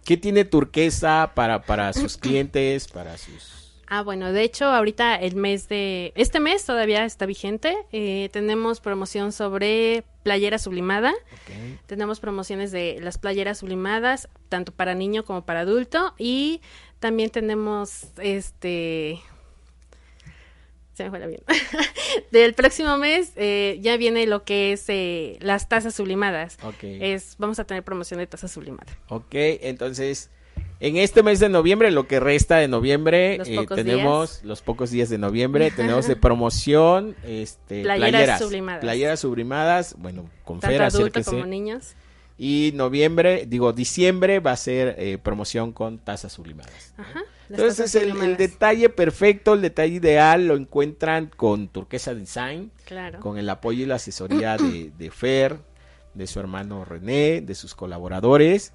¿Qué 0.04 0.16
tiene 0.16 0.44
Turquesa 0.44 1.32
para, 1.34 1.62
para 1.62 1.92
sus 1.92 2.16
clientes, 2.18 2.88
para 2.88 3.16
sus... 3.16 3.63
Ah, 3.96 4.02
bueno, 4.02 4.32
de 4.32 4.42
hecho, 4.42 4.64
ahorita 4.64 5.14
el 5.14 5.36
mes 5.36 5.68
de... 5.68 6.12
Este 6.16 6.40
mes 6.40 6.64
todavía 6.64 7.04
está 7.04 7.26
vigente. 7.26 7.76
eh, 7.92 8.28
tenemos 8.32 8.80
promoción 8.80 9.30
sobre 9.30 10.02
playera 10.24 10.58
sublimada. 10.58 11.14
Tenemos 11.86 12.18
promociones 12.18 12.72
de 12.72 12.98
las 13.00 13.18
playeras 13.18 13.58
sublimadas, 13.58 14.28
tanto 14.48 14.72
para 14.72 14.96
niño 14.96 15.24
como 15.24 15.46
para 15.46 15.60
adulto. 15.60 16.12
Y 16.18 16.60
también 16.98 17.30
tenemos, 17.30 18.08
este... 18.18 19.20
Se 20.94 21.04
me 21.04 21.10
fue 21.10 21.20
la 21.20 21.26
bien. 21.28 21.42
Del 22.32 22.54
próximo 22.54 22.98
mes 22.98 23.30
eh, 23.36 23.78
ya 23.80 23.96
viene 23.96 24.26
lo 24.26 24.42
que 24.42 24.72
es 24.72 24.88
eh, 24.88 25.38
las 25.40 25.68
tazas 25.68 25.94
sublimadas. 25.94 26.58
Es, 26.82 27.36
vamos 27.38 27.60
a 27.60 27.64
tener 27.64 27.84
promoción 27.84 28.18
de 28.18 28.26
tazas 28.26 28.50
sublimadas. 28.50 28.96
Ok, 29.08 29.34
entonces, 29.34 30.30
en 30.80 30.96
este 30.96 31.22
mes 31.22 31.40
de 31.40 31.48
noviembre, 31.48 31.90
lo 31.90 32.06
que 32.06 32.20
resta 32.20 32.56
de 32.56 32.68
noviembre, 32.68 33.38
Los 33.38 33.48
eh, 33.48 33.66
tenemos 33.74 34.40
los 34.44 34.60
pocos 34.62 34.90
días 34.90 35.08
de 35.08 35.18
noviembre, 35.18 35.70
tenemos 35.76 36.06
de 36.06 36.16
promoción, 36.16 37.16
este, 37.24 37.82
Playeras 37.82 38.10
playeras, 38.10 38.40
sublimadas. 38.40 38.80
playeras 38.80 39.20
sublimadas, 39.20 39.94
bueno, 39.98 40.28
con 40.44 40.60
Tanto 40.60 40.72
Fer, 40.72 40.82
adulto 40.82 41.06
acérquese. 41.20 41.30
como 41.30 41.46
niños. 41.46 41.94
Y 42.36 42.72
noviembre, 42.74 43.44
digo, 43.46 43.72
diciembre 43.72 44.40
va 44.40 44.50
a 44.50 44.56
ser 44.56 44.96
eh, 44.98 45.18
promoción 45.22 45.70
con 45.72 45.98
tazas 45.98 46.32
sublimadas. 46.32 46.92
Ajá. 46.96 47.22
Entonces, 47.48 47.92
tazas 47.92 48.02
el, 48.02 48.36
detalle 48.36 48.88
perfecto, 48.88 49.52
el 49.54 49.60
detalle 49.60 49.94
ideal 49.94 50.48
lo 50.48 50.56
encuentran 50.56 51.30
con 51.36 51.68
Turquesa 51.68 52.12
Design, 52.14 52.72
Claro. 52.86 53.20
con 53.20 53.38
el 53.38 53.48
apoyo 53.48 53.84
y 53.84 53.86
la 53.86 53.96
asesoría 53.96 54.56
de, 54.56 54.90
de 54.98 55.10
Fer, 55.12 55.58
de 56.14 56.26
su 56.26 56.40
hermano 56.40 56.84
René, 56.84 57.40
de 57.40 57.54
sus 57.54 57.74
colaboradores. 57.76 58.72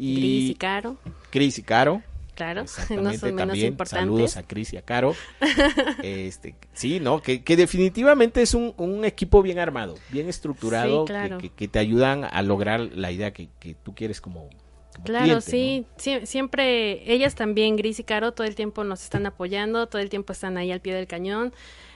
Y 0.00 0.14
Gris 0.16 0.50
y 0.50 0.54
Caro, 0.54 0.96
Cris 1.30 1.58
y 1.58 1.62
Caro. 1.62 2.02
claro, 2.34 2.62
no 2.64 2.66
son 2.68 2.96
menos 2.96 3.20
también. 3.20 3.76
Saludos 3.84 4.36
a 4.36 4.42
Cris 4.42 4.72
y 4.72 4.76
a 4.78 4.82
Caro. 4.82 5.14
este, 6.02 6.54
sí, 6.72 7.00
¿no? 7.00 7.20
Que, 7.22 7.42
que 7.42 7.56
definitivamente 7.56 8.42
es 8.42 8.54
un, 8.54 8.74
un 8.76 9.04
equipo 9.04 9.42
bien 9.42 9.58
armado, 9.58 9.96
bien 10.10 10.28
estructurado, 10.28 11.02
Sí, 11.02 11.12
claro. 11.12 11.38
que, 11.38 11.48
que- 11.50 11.54
que 11.54 11.68
te 11.68 11.78
ayudan 11.78 12.24
a 12.24 12.42
lograr 12.42 12.80
la 12.80 13.12
idea 13.12 13.32
que, 13.32 13.48
que 13.58 13.74
tú 13.74 13.94
quieres 13.94 14.20
como, 14.20 14.48
como 14.94 15.04
Claro, 15.04 15.24
cliente, 15.40 15.40
sí, 15.42 15.86
sie- 15.98 16.26
siempre, 16.26 17.12
ellas 17.12 17.34
también, 17.34 17.76
Gris 17.76 17.98
y 18.00 18.04
Caro, 18.04 18.32
todo 18.32 18.46
el 18.46 18.54
tiempo 18.54 18.84
nos 18.84 19.02
están 19.02 19.26
apoyando, 19.26 19.86
todo 19.86 20.00
el 20.02 20.08
tiempo 20.08 20.32
están 20.32 20.56
ahí 20.56 20.72
al 20.72 20.80
pie 20.80 20.94
del 20.94 21.06
cañón, 21.06 21.52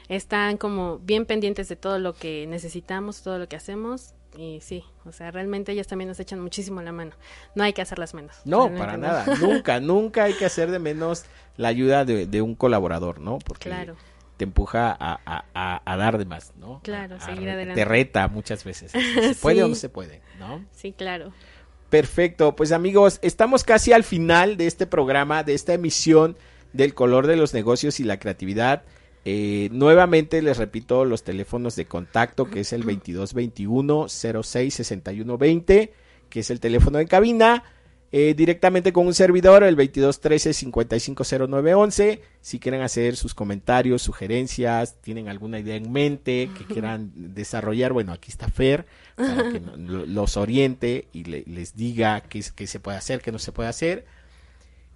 están 0.08 0.58
como 0.58 0.98
bien 0.98 1.24
pendientes 1.24 1.68
de 1.68 1.76
todo 1.76 1.98
lo 1.98 2.12
que 2.14 2.46
necesitamos, 2.46 3.22
todo 3.22 3.38
lo 3.38 3.48
que 3.48 3.56
hacemos, 3.56 4.12
y 4.36 4.60
sí, 4.60 4.84
o 5.04 5.12
sea, 5.12 5.30
realmente 5.30 5.72
ellas 5.72 5.86
también 5.86 6.08
nos 6.08 6.20
echan 6.20 6.40
muchísimo 6.40 6.82
la 6.82 6.92
mano, 6.92 7.12
no 7.54 7.64
hay 7.64 7.72
que 7.72 7.82
hacerlas 7.82 8.14
menos. 8.14 8.36
No, 8.44 8.68
para 8.74 8.96
no. 8.96 9.06
nada. 9.06 9.24
nunca, 9.40 9.80
nunca 9.80 10.24
hay 10.24 10.34
que 10.34 10.44
hacer 10.44 10.70
de 10.70 10.78
menos 10.78 11.24
la 11.56 11.68
ayuda 11.68 12.04
de, 12.04 12.26
de 12.26 12.42
un 12.42 12.54
colaborador, 12.54 13.20
¿no? 13.20 13.38
Porque 13.38 13.68
Claro. 13.68 13.96
te 14.36 14.44
empuja 14.44 14.90
a, 14.90 15.20
a- 15.24 15.44
a- 15.54 15.82
a 15.84 15.96
dar 15.96 16.18
de 16.18 16.24
más, 16.24 16.52
¿no? 16.56 16.80
Claro, 16.82 17.20
seguir 17.20 17.48
adelante. 17.48 17.80
Te 17.80 17.84
reta 17.84 18.26
muchas 18.28 18.64
veces. 18.64 18.90
¿Se 18.92 19.34
puede 19.40 19.62
o 19.62 19.68
no 19.68 19.74
se 19.74 19.88
puede, 19.88 20.20
no? 20.38 20.64
Sí, 20.72 20.92
claro. 20.92 21.32
Perfecto, 21.90 22.56
pues 22.56 22.72
amigos, 22.72 23.18
estamos 23.22 23.62
casi 23.62 23.92
al 23.92 24.02
final 24.04 24.56
de 24.56 24.66
este 24.66 24.86
programa, 24.86 25.44
de 25.44 25.54
esta 25.54 25.74
emisión 25.74 26.36
del 26.72 26.92
color 26.94 27.28
de 27.28 27.36
los 27.36 27.54
negocios 27.54 28.00
y 28.00 28.04
la 28.04 28.18
creatividad. 28.18 28.82
Eh, 29.24 29.68
nuevamente 29.72 30.42
les 30.42 30.58
repito 30.58 31.04
los 31.04 31.22
teléfonos 31.24 31.76
de 31.76 31.86
contacto, 31.86 32.50
que 32.50 32.60
es 32.60 32.72
el 32.72 32.82
2221 32.82 34.08
06 34.08 34.74
6120, 34.74 35.92
que 36.28 36.40
es 36.40 36.50
el 36.50 36.60
teléfono 36.60 36.98
de 36.98 37.06
cabina. 37.06 37.64
eh, 38.16 38.32
directamente 38.36 38.92
con 38.92 39.08
un 39.08 39.14
servidor, 39.14 39.64
el 39.64 39.74
2213 39.74 40.52
550911. 40.52 42.20
Si 42.40 42.58
quieren 42.60 42.82
hacer 42.82 43.16
sus 43.16 43.34
comentarios, 43.34 44.02
sugerencias, 44.02 45.00
tienen 45.00 45.28
alguna 45.28 45.58
idea 45.58 45.74
en 45.74 45.90
mente 45.90 46.48
que 46.56 46.64
quieran 46.64 47.10
desarrollar, 47.16 47.92
bueno, 47.92 48.12
aquí 48.12 48.30
está 48.30 48.48
Fer 48.48 48.86
para 49.16 49.50
que 49.50 49.60
los 49.86 50.36
oriente 50.36 51.08
y 51.12 51.24
le- 51.24 51.42
les 51.46 51.74
diga 51.74 52.20
qué 52.20 52.42
se 52.42 52.78
puede 52.78 52.98
hacer, 52.98 53.20
qué 53.20 53.32
no 53.32 53.38
se 53.40 53.50
puede 53.50 53.68
hacer. 53.68 54.04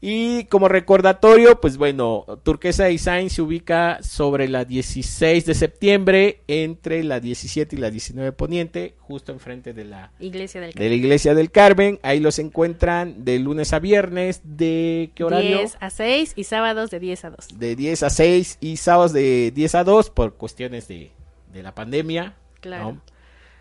Y 0.01 0.45
como 0.45 0.69
recordatorio, 0.69 1.61
pues 1.61 1.77
bueno, 1.77 2.25
Turquesa 2.45 2.85
Design 2.85 3.31
se 3.31 3.43
ubica 3.43 4.01
sobre 4.01 4.49
la 4.49 4.65
16 4.65 5.45
de 5.45 5.55
septiembre, 5.55 6.43
entre 6.47 7.03
la 7.03 7.19
17 7.19 7.75
y 7.75 7.79
la 7.81 7.91
19 7.91 8.31
poniente, 8.33 8.95
justo 9.01 9.33
enfrente 9.33 9.73
de 9.73 9.85
la 9.85 10.13
Iglesia 10.21 10.61
del 10.61 10.73
de 10.73 10.89
la 10.89 10.95
iglesia 10.95 11.35
del 11.35 11.51
Carmen. 11.51 11.99
Ahí 12.03 12.21
los 12.21 12.39
encuentran 12.39 13.25
de 13.25 13.41
lunes 13.41 13.73
a 13.73 13.81
viernes, 13.81 14.41
¿de 14.45 15.11
qué 15.17 15.25
horario? 15.25 15.59
10 15.59 15.79
a 15.81 15.91
6 15.91 16.33
y 16.37 16.45
sábados 16.45 16.91
de 16.91 17.01
10 17.01 17.25
a 17.25 17.31
2. 17.31 17.59
De 17.59 17.75
10 17.75 18.03
a 18.05 18.11
6 18.11 18.59
y 18.61 18.77
sábados 18.77 19.13
de 19.13 19.51
10 19.51 19.75
a 19.75 19.85
2 19.85 20.11
por 20.11 20.35
cuestiones 20.35 20.87
de, 20.87 21.11
de 21.53 21.63
la 21.65 21.75
pandemia. 21.75 22.37
Claro. 22.61 22.93
¿no? 22.93 23.18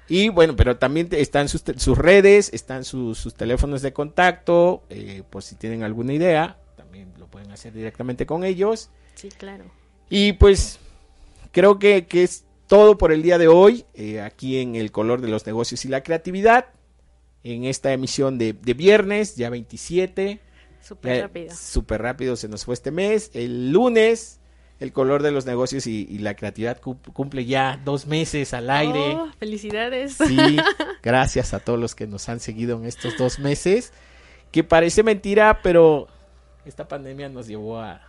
Y 0.10 0.30
bueno, 0.30 0.56
pero 0.56 0.78
también 0.78 1.10
están 1.12 1.50
sus, 1.50 1.64
sus 1.78 1.98
redes, 1.98 2.50
están 2.54 2.84
sus, 2.86 3.18
sus 3.18 3.34
teléfonos 3.34 3.82
de 3.82 3.94
contacto, 3.94 4.84
eh, 4.90 5.24
por 5.30 5.44
si 5.44 5.56
tienen 5.56 5.84
alguna 5.84 6.14
idea, 6.14 6.58
también 6.76 7.14
lo 7.18 7.28
pueden 7.28 7.52
hacer 7.52 7.74
directamente 7.74 8.26
con 8.26 8.44
ellos. 8.44 8.90
Sí, 9.16 9.30
claro. 9.30 9.66
Y 10.10 10.34
pues 10.34 10.80
creo 11.52 11.80
que, 11.80 12.06
que 12.06 12.24
es 12.24 12.46
todo 12.68 12.98
por 12.98 13.12
el 13.12 13.22
día 13.22 13.38
de 13.38 13.48
hoy, 13.48 13.86
eh, 13.94 14.22
aquí 14.22 14.60
en 14.60 14.76
el 14.76 14.92
color 14.92 15.22
de 15.22 15.28
los 15.28 15.46
negocios 15.46 15.84
y 15.86 15.90
la 15.90 16.04
creatividad, 16.04 16.68
en 17.44 17.66
esta 17.66 17.92
emisión 17.94 18.38
de, 18.38 18.54
de 18.54 18.74
viernes, 18.74 19.36
ya 19.36 19.50
27. 19.50 20.40
Súper 20.82 21.24
rápido. 21.24 21.56
Súper 21.56 22.02
rápido 22.02 22.36
se 22.36 22.48
nos 22.48 22.66
fue 22.66 22.74
este 22.74 22.92
mes. 22.92 23.32
El 23.34 23.72
lunes, 23.72 24.40
el 24.80 24.94
color 24.94 25.24
de 25.24 25.32
los 25.32 25.46
negocios 25.46 25.88
y, 25.88 26.08
y 26.10 26.20
la 26.20 26.36
creatividad 26.36 26.80
cum- 26.80 27.00
cumple 27.14 27.46
ya 27.46 27.80
dos 27.84 28.06
meses 28.08 28.54
al 28.54 28.70
aire. 28.70 29.16
Oh, 29.16 29.32
felicidades. 29.40 30.14
Sí, 30.14 30.38
gracias 31.04 31.54
a 31.54 31.60
todos 31.60 31.80
los 31.80 31.96
que 31.96 32.06
nos 32.08 32.30
han 32.30 32.40
seguido 32.40 32.78
en 32.78 32.86
estos 32.86 33.18
dos 33.18 33.40
meses. 33.40 33.92
Que 34.52 34.64
parece 34.64 35.04
mentira, 35.04 35.60
pero 35.64 36.08
esta 36.66 36.88
pandemia 36.88 37.28
nos 37.30 37.48
llevó 37.48 37.80
a, 37.80 38.02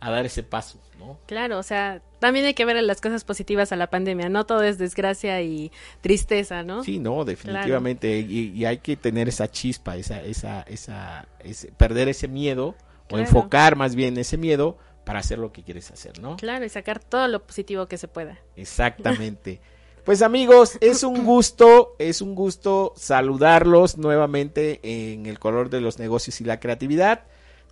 a 0.00 0.10
dar 0.10 0.24
ese 0.24 0.42
paso, 0.42 0.78
¿no? 0.98 1.18
Claro, 1.26 1.58
o 1.58 1.62
sea, 1.62 2.00
también 2.20 2.46
hay 2.46 2.54
que 2.54 2.64
ver 2.64 2.80
las 2.82 3.00
cosas 3.00 3.24
positivas 3.24 3.70
a 3.72 3.76
la 3.76 3.88
pandemia. 3.90 4.28
No 4.28 4.44
todo 4.46 4.62
es 4.62 4.78
desgracia 4.78 5.42
y 5.42 5.72
tristeza, 6.00 6.62
¿no? 6.62 6.82
Sí, 6.84 6.98
no, 6.98 7.24
definitivamente. 7.24 8.18
Y, 8.20 8.50
y 8.54 8.64
hay 8.64 8.78
que 8.78 8.96
tener 8.96 9.28
esa 9.28 9.50
chispa, 9.50 9.96
esa, 9.96 10.22
esa, 10.22 10.62
esa, 10.62 11.26
ese- 11.40 11.72
perder 11.72 12.08
ese 12.08 12.28
miedo 12.28 12.74
o 13.10 13.18
enfocar 13.18 13.76
más 13.76 13.94
bien 13.94 14.16
ese 14.16 14.36
miedo 14.38 14.78
para 15.04 15.20
hacer 15.20 15.38
lo 15.38 15.52
que 15.52 15.62
quieres 15.62 15.90
hacer, 15.90 16.18
¿no? 16.20 16.36
Claro, 16.36 16.64
y 16.64 16.68
sacar 16.68 16.98
todo 16.98 17.28
lo 17.28 17.42
positivo 17.46 17.86
que 17.86 17.98
se 17.98 18.08
pueda. 18.08 18.38
Exactamente. 18.56 19.60
Pues 20.04 20.20
amigos, 20.20 20.76
es 20.82 21.02
un 21.02 21.24
gusto, 21.24 21.96
es 21.98 22.20
un 22.20 22.34
gusto 22.34 22.92
saludarlos 22.94 23.96
nuevamente 23.96 24.80
en 24.82 25.24
el 25.24 25.38
color 25.38 25.70
de 25.70 25.80
los 25.80 25.98
negocios 25.98 26.42
y 26.42 26.44
la 26.44 26.60
creatividad. 26.60 27.22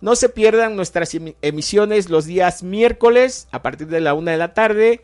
No 0.01 0.15
se 0.15 0.29
pierdan 0.29 0.75
nuestras 0.75 1.13
emi- 1.13 1.35
emisiones 1.43 2.09
los 2.09 2.25
días 2.25 2.63
miércoles 2.63 3.47
a 3.51 3.61
partir 3.61 3.85
de 3.85 4.01
la 4.01 4.15
una 4.15 4.31
de 4.31 4.37
la 4.37 4.55
tarde, 4.55 5.01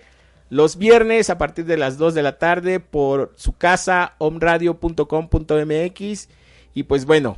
los 0.50 0.78
viernes 0.78 1.30
a 1.30 1.38
partir 1.38 1.66
de 1.66 1.78
las 1.78 2.00
2 2.00 2.16
de 2.16 2.24
la 2.24 2.40
tarde 2.40 2.80
por 2.80 3.32
su 3.36 3.56
casa 3.56 4.16
omradio.com.mx 4.18 6.30
y 6.74 6.84
pues 6.84 7.06
bueno, 7.06 7.38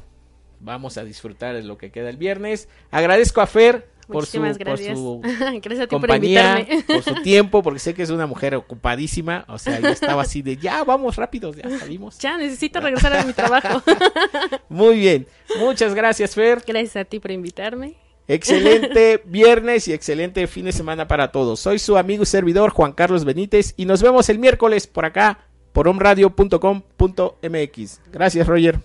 vamos 0.62 0.98
a 0.98 1.04
disfrutar 1.04 1.54
de 1.56 1.64
lo 1.64 1.78
que 1.78 1.92
queda 1.92 2.10
el 2.10 2.16
viernes. 2.18 2.70
Agradezco 2.92 3.42
a 3.42 3.48
Fer 3.48 3.90
por 4.12 4.26
su, 4.26 4.40
Muchísimas 4.40 4.58
por 4.58 4.68
gracias. 4.68 4.98
su 4.98 5.22
gracias 5.22 5.80
a 5.80 5.88
ti 5.88 5.96
por 5.96 6.02
compañía, 6.02 6.60
invitarme. 6.60 6.84
por 6.84 7.04
su 7.04 7.16
tiempo, 7.24 7.64
porque 7.64 7.80
sé 7.80 7.94
que 7.94 8.04
es 8.04 8.10
una 8.10 8.28
mujer 8.28 8.56
ocupadísima. 8.56 9.46
O 9.48 9.58
sea, 9.58 9.80
yo 9.80 9.88
estaba 9.90 10.22
así 10.22 10.42
de 10.42 10.58
ya, 10.58 10.84
vamos 10.84 11.16
rápido, 11.16 11.54
ya 11.54 11.70
salimos. 11.80 12.18
Ya, 12.20 12.38
necesito 12.38 12.80
regresar 12.80 13.16
a 13.16 13.24
mi 13.24 13.34
trabajo. 13.34 13.82
Muy 14.70 15.00
bien, 15.00 15.28
muchas 15.60 15.94
gracias, 15.96 16.36
Fer. 16.36 16.62
gracias 16.66 16.96
a 16.98 17.06
ti 17.06 17.20
por 17.20 17.32
invitarme. 17.32 17.96
Excelente 18.28 19.22
viernes 19.26 19.88
y 19.88 19.94
excelente 19.94 20.46
fin 20.48 20.66
de 20.66 20.72
semana 20.72 21.08
para 21.08 21.32
todos. 21.32 21.60
Soy 21.60 21.80
su 21.80 21.98
amigo 21.98 22.24
y 22.24 22.28
servidor 22.28 22.72
Juan 22.72 22.94
Carlos 22.94 23.26
Benítez 23.26 23.74
y 23.78 23.86
nos 23.86 24.02
vemos 24.02 24.30
el 24.30 24.40
miércoles 24.40 24.88
por 24.88 25.06
acá, 25.06 25.40
por 25.74 25.88
omradio.com.mx. 25.88 28.02
Gracias, 28.12 28.48
Roger. 28.48 28.80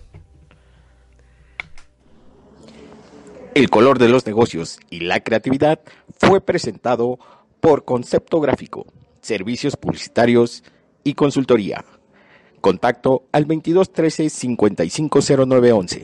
El 3.57 3.71
color 3.71 3.97
de 3.97 4.07
los 4.07 4.27
negocios 4.27 4.77
y 4.91 4.99
la 4.99 5.21
creatividad 5.21 5.79
fue 6.19 6.41
presentado 6.41 7.17
por 7.59 7.85
Concepto 7.85 8.39
Gráfico, 8.39 8.85
Servicios 9.19 9.75
Publicitarios 9.75 10.63
y 11.03 11.15
Consultoría. 11.15 11.83
Contacto 12.61 13.23
al 13.31 13.47
2213 13.47 14.29
550911. 14.29 16.03